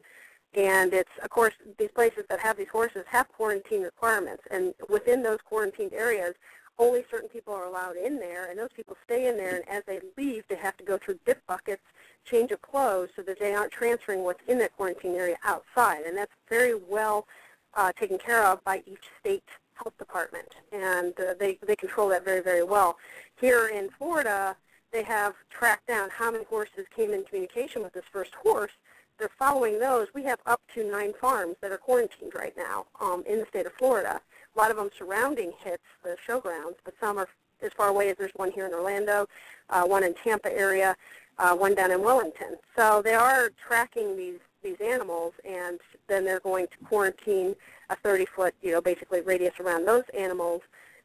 And 0.54 0.94
it's, 0.94 1.10
of 1.22 1.30
course, 1.30 1.54
these 1.78 1.90
places 1.94 2.24
that 2.28 2.38
have 2.40 2.56
these 2.56 2.68
horses 2.68 3.04
have 3.08 3.28
quarantine 3.28 3.82
requirements. 3.82 4.44
And 4.50 4.72
within 4.88 5.22
those 5.22 5.38
quarantined 5.44 5.92
areas, 5.92 6.34
only 6.78 7.04
certain 7.10 7.28
people 7.28 7.54
are 7.54 7.64
allowed 7.64 7.96
in 7.96 8.18
there, 8.18 8.50
and 8.50 8.58
those 8.58 8.72
people 8.74 8.96
stay 9.04 9.28
in 9.28 9.36
there, 9.36 9.54
and 9.56 9.68
as 9.68 9.84
they 9.86 10.00
leave, 10.16 10.42
they 10.48 10.56
have 10.56 10.76
to 10.78 10.84
go 10.84 10.98
through 10.98 11.18
dip 11.24 11.44
buckets, 11.46 11.82
change 12.24 12.50
of 12.50 12.60
clothes, 12.62 13.10
so 13.14 13.22
that 13.22 13.38
they 13.38 13.54
aren't 13.54 13.72
transferring 13.72 14.24
what's 14.24 14.42
in 14.48 14.58
that 14.58 14.76
quarantine 14.76 15.14
area 15.14 15.36
outside. 15.44 16.02
And 16.04 16.16
that's 16.16 16.32
very 16.48 16.74
well 16.74 17.26
uh, 17.74 17.92
taken 17.92 18.18
care 18.18 18.44
of 18.44 18.62
by 18.64 18.82
each 18.86 19.04
state 19.20 19.44
health 19.74 19.96
department, 19.98 20.48
and 20.72 21.14
uh, 21.18 21.34
they, 21.38 21.58
they 21.66 21.76
control 21.76 22.08
that 22.08 22.24
very, 22.24 22.40
very 22.40 22.62
well. 22.62 22.96
Here 23.40 23.68
in 23.68 23.90
Florida, 23.90 24.56
they 24.92 25.02
have 25.02 25.34
tracked 25.50 25.88
down 25.88 26.08
how 26.10 26.30
many 26.30 26.44
horses 26.44 26.86
came 26.94 27.12
in 27.12 27.24
communication 27.24 27.82
with 27.82 27.92
this 27.92 28.04
first 28.12 28.34
horse. 28.34 28.72
They're 29.18 29.30
following 29.38 29.78
those. 29.78 30.08
We 30.14 30.24
have 30.24 30.40
up 30.46 30.60
to 30.74 30.88
nine 30.88 31.12
farms 31.20 31.56
that 31.60 31.70
are 31.70 31.78
quarantined 31.78 32.32
right 32.34 32.54
now 32.56 32.86
um, 33.00 33.24
in 33.28 33.38
the 33.38 33.46
state 33.46 33.66
of 33.66 33.72
Florida. 33.72 34.20
A 34.54 34.58
lot 34.58 34.70
of 34.70 34.76
them 34.76 34.90
surrounding 34.96 35.52
HITS, 35.58 35.82
the 36.02 36.16
showgrounds, 36.26 36.76
but 36.84 36.94
some 37.00 37.18
are 37.18 37.28
as 37.62 37.72
far 37.72 37.88
away 37.88 38.10
as 38.10 38.16
there's 38.18 38.32
one 38.36 38.52
here 38.52 38.66
in 38.66 38.74
Orlando, 38.74 39.26
uh, 39.70 39.84
one 39.84 40.04
in 40.04 40.14
Tampa 40.14 40.52
area, 40.52 40.96
uh, 41.38 41.54
one 41.54 41.74
down 41.74 41.90
in 41.90 42.02
Wellington. 42.02 42.56
So 42.76 43.02
they 43.02 43.14
are 43.14 43.50
tracking 43.66 44.16
these 44.16 44.40
these 44.64 44.80
animals, 44.80 45.34
and 45.44 45.78
then 46.08 46.24
they're 46.24 46.40
going 46.40 46.66
to 46.66 46.76
quarantine 46.86 47.54
a 47.90 47.96
30-foot, 47.96 48.54
you 48.62 48.72
know, 48.72 48.80
basically 48.80 49.20
radius 49.20 49.54
around 49.60 49.84
those 49.86 50.02
animals, 50.18 50.62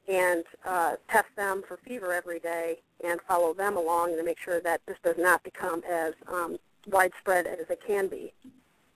and 0.08 0.44
uh, 0.66 0.96
test 1.10 1.28
them 1.36 1.62
for 1.68 1.78
fever 1.78 2.12
every 2.12 2.40
day, 2.40 2.80
and 3.04 3.20
follow 3.28 3.54
them 3.54 3.78
along 3.78 4.16
to 4.16 4.24
make 4.24 4.40
sure 4.40 4.60
that 4.62 4.82
this 4.88 4.98
does 5.04 5.18
not 5.20 5.44
become 5.44 5.84
as 5.88 6.14
um, 6.28 6.58
widespread 6.88 7.46
as 7.46 7.70
it 7.70 7.82
can 7.86 8.08
be. 8.08 8.34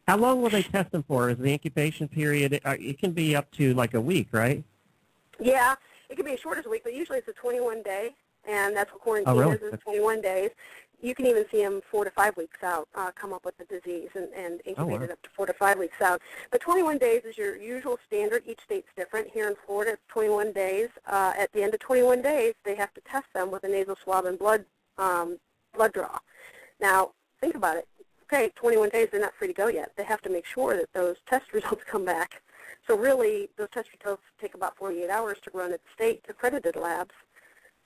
How 0.07 0.17
long 0.17 0.41
will 0.41 0.49
they 0.49 0.63
test 0.63 0.91
them 0.91 1.03
for? 1.03 1.29
Is 1.29 1.37
the 1.37 1.51
incubation 1.53 2.07
period? 2.07 2.59
uh, 2.65 2.75
It 2.79 2.97
can 2.99 3.11
be 3.11 3.35
up 3.35 3.51
to 3.51 3.73
like 3.75 3.93
a 3.93 4.01
week, 4.01 4.29
right? 4.31 4.63
Yeah, 5.39 5.75
it 6.09 6.15
can 6.15 6.25
be 6.25 6.33
as 6.33 6.39
short 6.39 6.57
as 6.57 6.65
a 6.65 6.69
week, 6.69 6.83
but 6.83 6.93
usually 6.95 7.19
it's 7.19 7.27
a 7.27 7.33
21 7.33 7.83
day, 7.83 8.15
and 8.47 8.75
that's 8.75 8.91
what 8.91 9.01
quarantine 9.01 9.33
Oh, 9.33 9.37
really? 9.39 9.55
is, 9.55 9.61
is 9.73 9.79
21 9.81 10.21
days. 10.21 10.49
You 11.03 11.13
can 11.13 11.25
even 11.25 11.45
see 11.51 11.57
them 11.61 11.81
four 11.91 12.05
to 12.05 12.11
five 12.11 12.37
weeks 12.37 12.63
out 12.63 12.87
uh, 12.95 13.11
come 13.13 13.33
up 13.33 13.43
with 13.43 13.57
the 13.57 13.65
disease 13.65 14.09
and, 14.15 14.29
and 14.33 14.61
Oh, 14.77 14.85
wow. 14.85 14.93
incubated 14.93 15.11
up 15.11 15.21
to 15.23 15.29
four 15.35 15.45
to 15.45 15.53
five 15.53 15.77
weeks 15.77 16.01
out. 16.01 16.21
But 16.49 16.61
21 16.61 16.97
days 16.97 17.23
is 17.25 17.37
your 17.37 17.57
usual 17.57 17.99
standard. 18.07 18.43
Each 18.47 18.61
state's 18.63 18.87
different. 18.95 19.27
Here 19.29 19.49
in 19.49 19.55
Florida, 19.65 19.91
it's 19.93 20.01
21 20.07 20.53
days. 20.53 20.87
Uh, 21.05 21.33
at 21.37 21.51
the 21.51 21.61
end 21.61 21.73
of 21.73 21.81
21 21.81 22.21
days, 22.21 22.53
they 22.63 22.75
have 22.75 22.93
to 22.93 23.01
test 23.01 23.25
them 23.33 23.51
with 23.51 23.65
a 23.65 23.67
nasal 23.67 23.97
swab 24.01 24.25
and 24.25 24.39
blood 24.39 24.63
um, 24.97 25.37
blood 25.75 25.91
draw. 25.91 26.19
Now, 26.79 27.11
think 27.41 27.55
about 27.55 27.75
it. 27.77 27.87
Okay, 28.23 28.51
21 28.55 28.87
days, 28.89 29.09
they're 29.11 29.19
not 29.19 29.33
free 29.37 29.47
to 29.47 29.53
go 29.53 29.67
yet. 29.67 29.91
They 29.97 30.05
have 30.05 30.21
to 30.21 30.29
make 30.29 30.45
sure 30.45 30.77
that 30.77 30.93
those 30.93 31.17
test 31.29 31.51
results 31.51 31.83
come 31.85 32.05
back. 32.05 32.41
So 32.87 32.97
really, 32.97 33.49
those 33.57 33.69
test 33.73 33.89
results 33.99 34.23
take 34.39 34.55
about 34.55 34.77
48 34.77 35.09
hours 35.09 35.37
to 35.43 35.51
run 35.53 35.73
at 35.73 35.81
state 35.93 36.23
accredited 36.29 36.75
labs. 36.77 37.11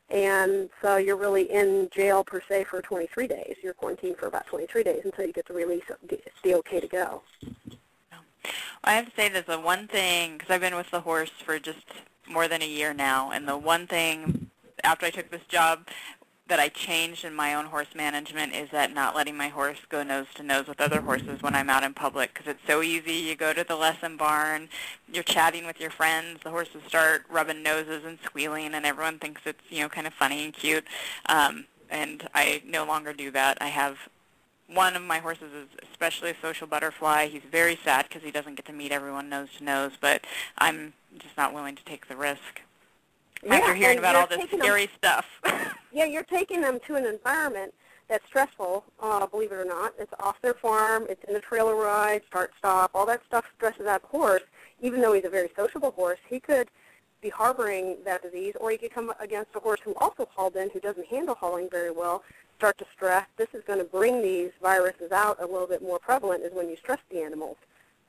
And 0.10 0.70
so 0.82 0.98
you're 0.98 1.18
really 1.18 1.52
in 1.52 1.90
jail 1.94 2.24
per 2.24 2.42
se 2.48 2.66
for 2.66 2.82
23 2.82 3.28
days. 3.28 3.58
You're 3.62 3.74
quarantined 3.74 4.18
for 4.18 4.28
about 4.28 4.48
23 4.48 4.84
days 4.84 5.02
until 5.04 5.26
you 5.26 5.34
get 5.34 5.48
the 5.48 5.54
release 5.54 5.84
the, 6.08 6.20
the 6.44 6.56
okay 6.56 6.80
to 6.80 6.88
go. 6.88 7.22
I 8.84 8.94
have 8.94 9.06
to 9.06 9.12
say 9.16 9.28
there's 9.28 9.46
the 9.46 9.60
one 9.60 9.88
thing, 9.88 10.38
because 10.38 10.50
I've 10.50 10.62
been 10.62 10.76
with 10.76 10.92
the 10.92 11.02
horse 11.02 11.32
for 11.44 11.60
just 11.60 11.86
more 12.26 12.48
than 12.48 12.62
a 12.62 12.68
year 12.68 12.94
now, 12.94 13.32
and 13.32 13.48
the 13.48 13.58
one 13.58 13.86
thing 13.86 14.50
after 14.84 15.06
I 15.06 15.10
took 15.10 15.30
this 15.30 15.44
job 15.50 15.88
that 16.48 16.60
I 16.60 16.70
changed 16.70 17.26
in 17.26 17.34
my 17.34 17.54
own 17.54 17.66
horse 17.66 17.94
management 17.96 18.56
is 18.56 18.70
that 18.72 18.94
not 18.94 19.16
letting 19.16 19.36
my 19.36 19.50
horse 19.50 19.80
go 19.90 20.04
nose 20.04 20.28
to 20.36 20.44
nose 20.44 20.68
with 20.68 20.80
other 20.80 21.02
horses 21.02 21.42
when 21.42 21.56
I'm 21.56 21.70
out 21.70 21.84
in 21.84 21.94
public 21.94 22.34
because 22.34 22.50
it's 22.50 22.66
so 22.66 22.82
easy. 22.82 23.14
You 23.14 23.36
go 23.36 23.54
to 23.54 23.64
the 23.64 23.76
lesson 23.76 24.18
barn, 24.18 24.70
you're 25.12 25.24
chatting 25.24 25.66
with 25.66 25.80
your 25.80 25.90
friends, 25.90 26.40
the 26.44 26.52
horses 26.52 26.82
start 26.88 27.24
rubbing 27.30 27.64
noses 27.64 28.04
and 28.06 28.18
squealing, 28.24 28.74
and 28.74 28.86
everyone 28.86 29.20
thinks 29.20 29.42
it's 29.46 29.60
you 29.70 29.82
know 29.82 29.90
kind 29.90 30.08
of 30.08 30.14
funny 30.14 30.46
and 30.46 30.54
cute. 30.54 30.86
Um, 31.28 31.66
and 31.90 32.28
I 32.34 32.62
no 32.66 32.86
longer 32.86 33.14
do 33.14 33.32
that. 33.32 33.58
I 33.62 33.68
have 33.68 33.98
one 34.68 34.96
of 34.96 35.02
my 35.02 35.20
horses 35.20 35.52
is 35.54 35.68
especially 35.90 36.32
a 36.32 36.36
social 36.42 36.68
butterfly. 36.68 37.28
He's 37.28 37.44
very 37.50 37.78
sad 37.84 38.08
because 38.08 38.24
he 38.24 38.32
doesn't 38.32 38.56
get 38.56 38.66
to 38.66 38.74
meet 38.74 38.92
everyone 38.92 39.30
nose 39.30 39.50
to 39.58 39.64
nose, 39.64 39.94
but 40.00 40.26
I'm 40.58 40.94
just 41.18 41.38
not 41.38 41.54
willing 41.54 41.76
to 41.76 41.86
take 41.86 42.08
the 42.08 42.18
risk 42.18 42.62
after 43.50 43.74
hearing 43.74 44.00
about 44.00 44.16
all 44.16 44.28
this 44.28 44.40
taking 44.40 44.60
them- 44.60 44.88
stuff. 44.96 45.26
Yeah, 45.94 46.06
you're 46.06 46.24
taking 46.24 46.62
them 46.62 46.80
to 46.86 46.96
an 46.96 47.06
environment 47.06 47.74
that's 48.08 48.26
stressful, 48.28 48.84
uh, 49.00 49.26
believe 49.26 49.52
it 49.52 49.56
or 49.56 49.66
not. 49.66 49.94
It's 49.98 50.14
off 50.20 50.40
their 50.42 50.54
farm. 50.54 51.08
It's 51.10 51.24
in 51.24 51.36
a 51.36 51.40
trailer 51.40 51.76
ride, 51.76 52.22
start, 52.28 52.52
stop. 52.58 52.92
All 52.94 53.06
that 53.08 53.22
stuff 53.26 53.46
stresses 53.56 53.88
out 53.88 54.04
the 54.04 54.08
horse. 54.10 54.44
Even 54.80 55.02
though 55.02 55.14
he's 55.14 55.26
a 55.26 55.30
very 55.30 55.50
sociable 55.56 55.92
horse, 55.92 56.20
he 56.30 56.40
could 56.40 56.70
be 57.20 57.30
harboring 57.30 57.98
that 58.06 58.22
disease, 58.22 58.54
or 58.60 58.70
he 58.70 58.78
could 58.78 58.92
come 58.92 59.12
against 59.20 59.56
a 59.56 59.60
horse 59.60 59.80
who 59.84 59.96
also 59.96 60.28
hauled 60.36 60.56
in, 60.56 60.70
who 60.70 60.80
doesn't 60.80 61.08
handle 61.08 61.34
hauling 61.34 61.68
very 61.70 61.90
well, 61.90 62.22
start 62.58 62.78
to 62.78 62.86
stress, 62.94 63.26
this 63.38 63.48
is 63.54 63.64
going 63.66 63.80
to 63.80 63.86
bring 63.86 64.22
these 64.22 64.52
viruses 64.62 65.12
out 65.12 65.42
a 65.42 65.46
little 65.46 65.68
bit 65.68 65.82
more 65.82 66.00
prevalent 66.00 66.44
is 66.44 66.54
when 66.54 66.70
you 66.70 66.76
stress 66.76 67.00
the 67.10 67.22
animals. 67.22 67.58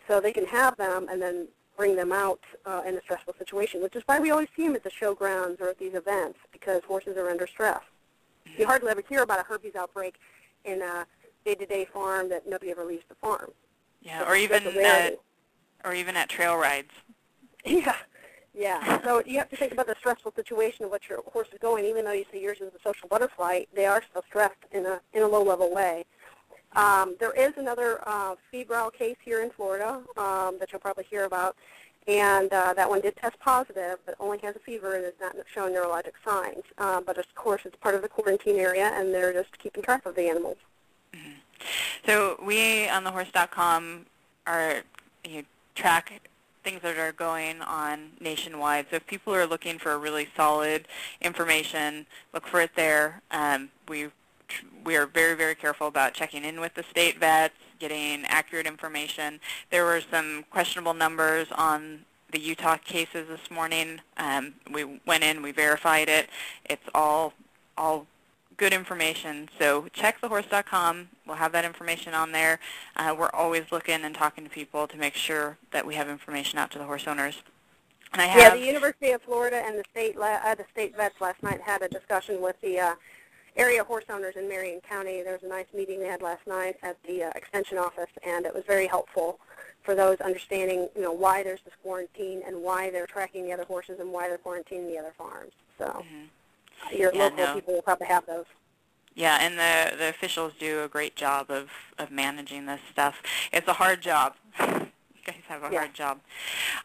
So 0.06 0.20
they 0.20 0.32
can 0.32 0.46
have 0.46 0.76
them 0.76 1.06
and 1.10 1.20
then 1.20 1.48
bring 1.78 1.96
them 1.96 2.12
out 2.12 2.40
uh, 2.66 2.82
in 2.86 2.96
a 2.96 3.00
stressful 3.00 3.34
situation, 3.38 3.80
which 3.80 3.96
is 3.96 4.02
why 4.04 4.18
we 4.18 4.30
always 4.32 4.48
see 4.54 4.66
them 4.66 4.74
at 4.74 4.82
the 4.82 4.90
showgrounds 4.90 5.60
or 5.60 5.68
at 5.68 5.78
these 5.78 5.94
events 5.94 6.38
because 6.52 6.82
horses 6.86 7.16
are 7.16 7.30
under 7.30 7.46
stress. 7.46 7.80
You 8.58 8.66
hardly 8.66 8.90
ever 8.90 9.02
hear 9.08 9.22
about 9.22 9.38
a 9.38 9.44
herpes 9.44 9.76
outbreak 9.76 10.16
in 10.64 10.82
a 10.82 11.06
day-to-day 11.44 11.86
farm 11.92 12.28
that 12.30 12.48
nobody 12.48 12.72
ever 12.72 12.84
leaves 12.84 13.04
the 13.08 13.14
farm. 13.14 13.52
Yeah, 14.02 14.28
or 14.28 14.34
even 14.34 14.66
at, 14.78 15.18
or 15.84 15.94
even 15.94 16.16
at 16.16 16.28
trail 16.28 16.56
rides. 16.56 16.90
Yeah, 17.64 17.96
yeah. 18.54 19.02
So 19.02 19.22
you 19.26 19.38
have 19.38 19.50
to 19.50 19.56
think 19.56 19.72
about 19.72 19.88
the 19.88 19.96
stressful 19.98 20.32
situation 20.34 20.84
of 20.84 20.90
what 20.90 21.08
your 21.08 21.22
horse 21.32 21.48
is 21.52 21.58
going. 21.58 21.84
Even 21.84 22.04
though 22.04 22.12
you 22.12 22.24
say 22.32 22.40
yours 22.40 22.58
is 22.60 22.72
a 22.74 22.80
social 22.82 23.08
butterfly, 23.08 23.64
they 23.74 23.84
are 23.84 24.02
still 24.08 24.22
stressed 24.26 24.64
in 24.72 24.86
a 24.86 25.00
in 25.12 25.22
a 25.22 25.28
low-level 25.28 25.74
way. 25.74 26.06
Um, 26.76 27.16
there 27.18 27.32
is 27.32 27.52
another 27.56 28.00
uh, 28.06 28.36
febrile 28.50 28.90
case 28.90 29.16
here 29.24 29.42
in 29.42 29.50
Florida 29.50 30.00
um, 30.16 30.58
that 30.58 30.70
you'll 30.70 30.80
probably 30.80 31.04
hear 31.08 31.24
about, 31.24 31.56
and 32.06 32.52
uh, 32.52 32.72
that 32.74 32.88
one 32.88 33.00
did 33.00 33.16
test 33.16 33.38
positive, 33.40 33.98
but 34.06 34.14
only 34.20 34.38
has 34.38 34.56
a 34.56 34.60
fever 34.60 34.94
and 34.94 35.04
is 35.04 35.12
not 35.20 35.34
showing 35.52 35.74
neurologic 35.74 36.12
signs. 36.24 36.62
Uh, 36.78 37.00
but 37.00 37.18
of 37.18 37.24
course, 37.34 37.62
it's 37.64 37.76
part 37.76 37.94
of 37.94 38.02
the 38.02 38.08
quarantine 38.08 38.56
area, 38.56 38.90
and 38.94 39.12
they're 39.12 39.32
just 39.32 39.58
keeping 39.58 39.82
track 39.82 40.04
of 40.06 40.14
the 40.14 40.28
animals. 40.28 40.56
Mm-hmm. 41.14 41.32
So 42.06 42.40
we 42.44 42.88
on 42.88 43.04
thehorse.com 43.04 44.06
are 44.46 44.82
you 45.24 45.36
know, 45.36 45.42
track 45.74 46.20
things 46.64 46.82
that 46.82 46.98
are 46.98 47.12
going 47.12 47.60
on 47.62 48.10
nationwide. 48.20 48.86
So 48.90 48.96
if 48.96 49.06
people 49.06 49.34
are 49.34 49.46
looking 49.46 49.78
for 49.78 49.98
really 49.98 50.28
solid 50.36 50.86
information, 51.20 52.06
look 52.32 52.46
for 52.46 52.60
it 52.60 52.70
there. 52.74 53.22
Um, 53.30 53.70
we 53.88 54.08
we 54.84 54.96
are 54.96 55.06
very, 55.06 55.34
very 55.34 55.54
careful 55.54 55.86
about 55.86 56.14
checking 56.14 56.44
in 56.44 56.60
with 56.60 56.74
the 56.74 56.82
state 56.84 57.18
vets, 57.18 57.54
getting 57.78 58.24
accurate 58.26 58.66
information. 58.66 59.40
There 59.70 59.84
were 59.84 60.00
some 60.10 60.44
questionable 60.50 60.94
numbers 60.94 61.48
on 61.52 62.00
the 62.30 62.38
Utah 62.38 62.76
cases 62.76 63.28
this 63.28 63.50
morning. 63.50 64.00
Um, 64.16 64.54
we 64.72 65.00
went 65.06 65.24
in, 65.24 65.42
we 65.42 65.52
verified 65.52 66.08
it. 66.08 66.28
It's 66.64 66.88
all 66.94 67.32
all 67.76 68.06
good 68.56 68.72
information. 68.72 69.48
So 69.58 69.86
check 69.92 70.20
thehorse.com. 70.20 71.08
We'll 71.26 71.36
have 71.36 71.52
that 71.52 71.64
information 71.64 72.12
on 72.12 72.32
there. 72.32 72.58
Uh, 72.96 73.14
we're 73.16 73.30
always 73.30 73.70
looking 73.70 74.02
and 74.02 74.14
talking 74.14 74.44
to 74.44 74.50
people 74.50 74.88
to 74.88 74.96
make 74.96 75.14
sure 75.14 75.56
that 75.70 75.86
we 75.86 75.94
have 75.94 76.08
information 76.08 76.58
out 76.58 76.72
to 76.72 76.78
the 76.78 76.84
horse 76.84 77.06
owners. 77.06 77.42
And 78.12 78.20
I 78.22 78.26
have, 78.26 78.54
yeah, 78.54 78.60
the 78.60 78.66
University 78.66 79.12
of 79.12 79.22
Florida 79.22 79.62
and 79.64 79.78
the 79.78 79.84
state 79.90 80.16
uh, 80.18 80.54
the 80.54 80.64
state 80.72 80.96
vets 80.96 81.20
last 81.20 81.42
night 81.42 81.60
had 81.60 81.82
a 81.82 81.88
discussion 81.88 82.40
with 82.40 82.60
the 82.60 82.80
uh, 82.80 82.94
area 83.58 83.84
horse 83.84 84.04
owners 84.08 84.36
in 84.36 84.48
Marion 84.48 84.80
County. 84.80 85.22
There 85.22 85.32
was 85.32 85.42
a 85.42 85.48
nice 85.48 85.66
meeting 85.74 86.00
they 86.00 86.06
had 86.06 86.22
last 86.22 86.46
night 86.46 86.76
at 86.82 86.96
the 87.06 87.24
uh, 87.24 87.30
extension 87.34 87.78
office, 87.78 88.10
and 88.26 88.46
it 88.46 88.54
was 88.54 88.64
very 88.66 88.86
helpful 88.86 89.38
for 89.82 89.94
those 89.94 90.20
understanding, 90.20 90.88
you 90.94 91.02
know, 91.02 91.12
why 91.12 91.42
there's 91.42 91.60
this 91.64 91.74
quarantine 91.82 92.42
and 92.46 92.62
why 92.62 92.90
they're 92.90 93.06
tracking 93.06 93.44
the 93.44 93.52
other 93.52 93.64
horses 93.64 94.00
and 94.00 94.12
why 94.12 94.28
they're 94.28 94.38
quarantining 94.38 94.88
the 94.88 94.98
other 94.98 95.12
farms. 95.16 95.52
So. 95.78 95.84
Mm-hmm 95.84 96.24
your 96.92 97.12
yeah, 97.14 97.24
local 97.24 97.44
no. 97.44 97.54
people 97.54 97.74
will 97.74 97.82
probably 97.82 98.06
have 98.06 98.26
those. 98.26 98.44
Yeah, 99.14 99.38
and 99.40 99.58
the 99.58 99.96
the 99.96 100.08
officials 100.08 100.52
do 100.58 100.82
a 100.82 100.88
great 100.88 101.16
job 101.16 101.50
of 101.50 101.70
of 101.98 102.10
managing 102.10 102.66
this 102.66 102.80
stuff. 102.90 103.22
It's 103.52 103.68
a 103.68 103.74
hard 103.74 104.00
job. 104.00 104.34
guys 105.28 105.42
have 105.48 105.62
a 105.62 105.68
yeah. 105.70 105.78
hard 105.80 105.94
job. 105.94 106.20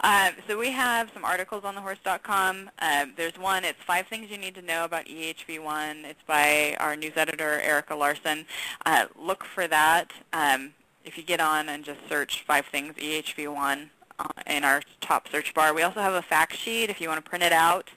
Uh, 0.01 0.31
so 0.47 0.57
we 0.57 0.71
have 0.71 1.09
some 1.13 1.23
articles 1.23 1.63
on 1.63 1.75
thehorse.com. 1.75 2.69
Uh, 2.79 3.05
there's 3.15 3.37
one. 3.37 3.63
It's 3.63 3.81
five 3.81 4.07
things 4.07 4.29
you 4.29 4.37
need 4.37 4.55
to 4.55 4.61
know 4.61 4.83
about 4.83 5.05
EHV1. 5.05 6.03
It's 6.03 6.21
by 6.27 6.75
our 6.79 6.95
news 6.95 7.13
editor 7.15 7.61
Erica 7.61 7.95
Larson. 7.95 8.45
Uh, 8.85 9.05
look 9.17 9.45
for 9.45 9.67
that. 9.67 10.11
Um, 10.33 10.73
if 11.05 11.17
you 11.17 11.23
get 11.23 11.39
on 11.39 11.69
and 11.69 11.83
just 11.83 11.99
search 12.07 12.43
five 12.45 12.65
things 12.65 12.95
EHV1 12.95 13.89
uh, 14.19 14.27
in 14.47 14.63
our 14.63 14.81
top 15.01 15.27
search 15.29 15.53
bar. 15.53 15.73
We 15.73 15.81
also 15.81 16.01
have 16.01 16.13
a 16.13 16.21
fact 16.21 16.55
sheet 16.55 16.89
if 16.89 16.99
you 16.99 17.07
want 17.07 17.23
to 17.23 17.29
print 17.29 17.43
it 17.43 17.53
out. 17.53 17.89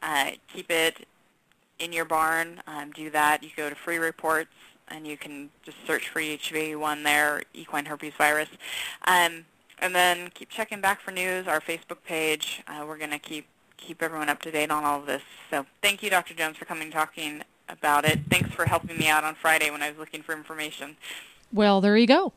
Uh, 0.00 0.30
keep 0.52 0.70
it 0.70 1.06
in 1.78 1.92
your 1.92 2.04
barn, 2.04 2.60
um, 2.66 2.90
do 2.92 3.10
that. 3.10 3.42
You 3.42 3.50
go 3.56 3.68
to 3.68 3.74
free 3.74 3.98
reports 3.98 4.50
and 4.88 5.06
you 5.06 5.16
can 5.16 5.50
just 5.62 5.76
search 5.86 6.08
for 6.08 6.20
EHV1 6.20 7.04
there, 7.04 7.42
equine 7.52 7.84
herpes 7.84 8.14
virus. 8.16 8.48
Um, 9.06 9.44
and 9.80 9.94
then 9.94 10.30
keep 10.34 10.48
checking 10.48 10.80
back 10.80 11.00
for 11.00 11.10
news, 11.10 11.46
our 11.46 11.60
Facebook 11.60 12.02
page. 12.04 12.62
Uh, 12.66 12.84
we're 12.86 12.98
going 12.98 13.10
to 13.10 13.18
keep 13.18 13.46
keep 13.76 14.02
everyone 14.02 14.28
up 14.28 14.42
to 14.42 14.50
date 14.50 14.70
on 14.70 14.84
all 14.84 15.00
of 15.00 15.06
this. 15.06 15.22
So 15.50 15.64
thank 15.82 16.02
you, 16.02 16.10
Dr. 16.10 16.34
Jones, 16.34 16.56
for 16.56 16.64
coming 16.64 16.84
and 16.84 16.92
talking 16.92 17.42
about 17.68 18.04
it. 18.04 18.20
Thanks 18.28 18.50
for 18.50 18.64
helping 18.64 18.98
me 18.98 19.08
out 19.08 19.24
on 19.24 19.34
Friday 19.34 19.70
when 19.70 19.82
I 19.82 19.90
was 19.90 19.98
looking 19.98 20.22
for 20.22 20.34
information. 20.34 20.96
Well, 21.52 21.80
there 21.80 21.96
you 21.96 22.06
go. 22.06 22.32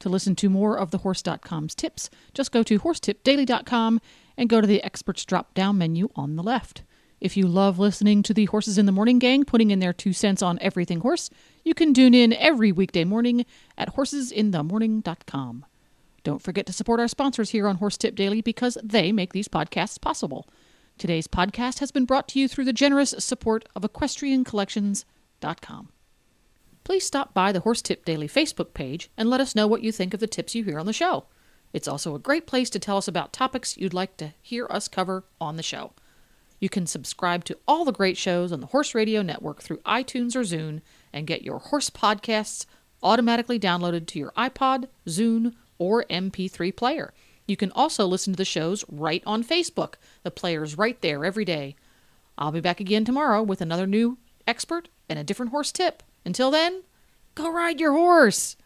To 0.00 0.08
listen 0.08 0.36
to 0.36 0.50
more 0.50 0.76
of 0.76 0.90
the 0.90 0.98
horse.com's 0.98 1.74
tips, 1.74 2.10
just 2.34 2.52
go 2.52 2.62
to 2.64 2.78
horsetipdaily.com 2.78 4.00
and 4.36 4.48
go 4.48 4.60
to 4.60 4.66
the 4.66 4.82
experts 4.82 5.24
drop 5.24 5.54
down 5.54 5.78
menu 5.78 6.10
on 6.14 6.36
the 6.36 6.42
left. 6.42 6.82
If 7.20 7.36
you 7.36 7.46
love 7.46 7.78
listening 7.78 8.24
to 8.24 8.34
the 8.34 8.46
Horses 8.46 8.78
in 8.78 8.86
the 8.86 8.92
Morning 8.92 9.20
gang 9.20 9.44
putting 9.44 9.70
in 9.70 9.78
their 9.78 9.92
two 9.92 10.12
cents 10.12 10.42
on 10.42 10.58
everything 10.60 11.00
horse, 11.00 11.30
you 11.64 11.72
can 11.72 11.94
tune 11.94 12.14
in 12.14 12.32
every 12.32 12.72
weekday 12.72 13.04
morning 13.04 13.46
at 13.78 13.94
horsesinthemorning.com. 13.94 15.64
Don't 16.24 16.42
forget 16.42 16.66
to 16.66 16.72
support 16.72 17.00
our 17.00 17.08
sponsors 17.08 17.50
here 17.50 17.66
on 17.66 17.74
Horse 17.76 17.96
Tip 17.96 18.14
Daily 18.14 18.40
because 18.40 18.78
they 18.82 19.12
make 19.12 19.32
these 19.32 19.48
podcasts 19.48 20.00
possible. 20.00 20.48
Today's 20.98 21.26
podcast 21.26 21.80
has 21.80 21.90
been 21.90 22.04
brought 22.04 22.28
to 22.28 22.38
you 22.38 22.46
through 22.46 22.66
the 22.66 22.72
generous 22.72 23.14
support 23.18 23.68
of 23.74 23.82
equestriancollections.com. 23.82 25.88
Please 26.84 27.06
stop 27.06 27.34
by 27.34 27.52
the 27.52 27.60
Horse 27.60 27.82
Tip 27.82 28.04
Daily 28.04 28.28
Facebook 28.28 28.74
page 28.74 29.10
and 29.16 29.30
let 29.30 29.40
us 29.40 29.54
know 29.54 29.66
what 29.66 29.82
you 29.82 29.90
think 29.90 30.12
of 30.14 30.20
the 30.20 30.26
tips 30.26 30.54
you 30.54 30.64
hear 30.64 30.78
on 30.78 30.86
the 30.86 30.92
show. 30.92 31.24
It's 31.72 31.88
also 31.88 32.14
a 32.14 32.20
great 32.20 32.46
place 32.46 32.70
to 32.70 32.78
tell 32.78 32.98
us 32.98 33.08
about 33.08 33.32
topics 33.32 33.76
you'd 33.76 33.94
like 33.94 34.16
to 34.18 34.34
hear 34.40 34.66
us 34.70 34.86
cover 34.88 35.24
on 35.40 35.56
the 35.56 35.62
show. 35.62 35.92
You 36.60 36.68
can 36.68 36.86
subscribe 36.86 37.44
to 37.46 37.58
all 37.66 37.84
the 37.84 37.92
great 37.92 38.16
shows 38.16 38.52
on 38.52 38.60
the 38.60 38.68
Horse 38.68 38.94
Radio 38.94 39.22
Network 39.22 39.62
through 39.62 39.78
iTunes 39.78 40.36
or 40.36 40.42
Zune 40.42 40.82
and 41.12 41.26
get 41.26 41.42
your 41.42 41.58
horse 41.58 41.90
podcasts 41.90 42.66
automatically 43.02 43.58
downloaded 43.58 44.06
to 44.06 44.18
your 44.18 44.32
iPod, 44.36 44.86
Zune, 45.08 45.54
or 45.82 46.04
MP3 46.04 46.74
player. 46.74 47.12
You 47.46 47.56
can 47.56 47.72
also 47.72 48.06
listen 48.06 48.32
to 48.32 48.36
the 48.36 48.44
shows 48.44 48.84
right 48.88 49.22
on 49.26 49.44
Facebook. 49.44 49.94
The 50.22 50.30
player's 50.30 50.78
right 50.78 51.00
there 51.00 51.24
every 51.24 51.44
day. 51.44 51.76
I'll 52.38 52.52
be 52.52 52.60
back 52.60 52.80
again 52.80 53.04
tomorrow 53.04 53.42
with 53.42 53.60
another 53.60 53.86
new 53.86 54.18
expert 54.46 54.88
and 55.08 55.18
a 55.18 55.24
different 55.24 55.50
horse 55.50 55.72
tip. 55.72 56.02
Until 56.24 56.50
then, 56.50 56.82
go 57.34 57.50
ride 57.50 57.80
your 57.80 57.92
horse! 57.92 58.56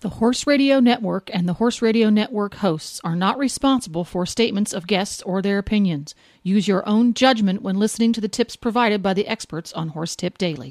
The 0.00 0.10
Horse 0.10 0.46
Radio 0.46 0.80
Network 0.80 1.30
and 1.32 1.48
the 1.48 1.54
Horse 1.54 1.80
Radio 1.80 2.10
Network 2.10 2.56
hosts 2.56 3.00
are 3.04 3.16
not 3.16 3.38
responsible 3.38 4.04
for 4.04 4.26
statements 4.26 4.74
of 4.74 4.86
guests 4.86 5.22
or 5.22 5.40
their 5.40 5.56
opinions. 5.56 6.14
Use 6.42 6.68
your 6.68 6.86
own 6.86 7.14
judgment 7.14 7.62
when 7.62 7.78
listening 7.78 8.12
to 8.12 8.20
the 8.20 8.28
tips 8.28 8.54
provided 8.54 9.02
by 9.02 9.14
the 9.14 9.26
experts 9.26 9.72
on 9.72 9.88
Horse 9.88 10.14
Tip 10.14 10.36
Daily. 10.36 10.70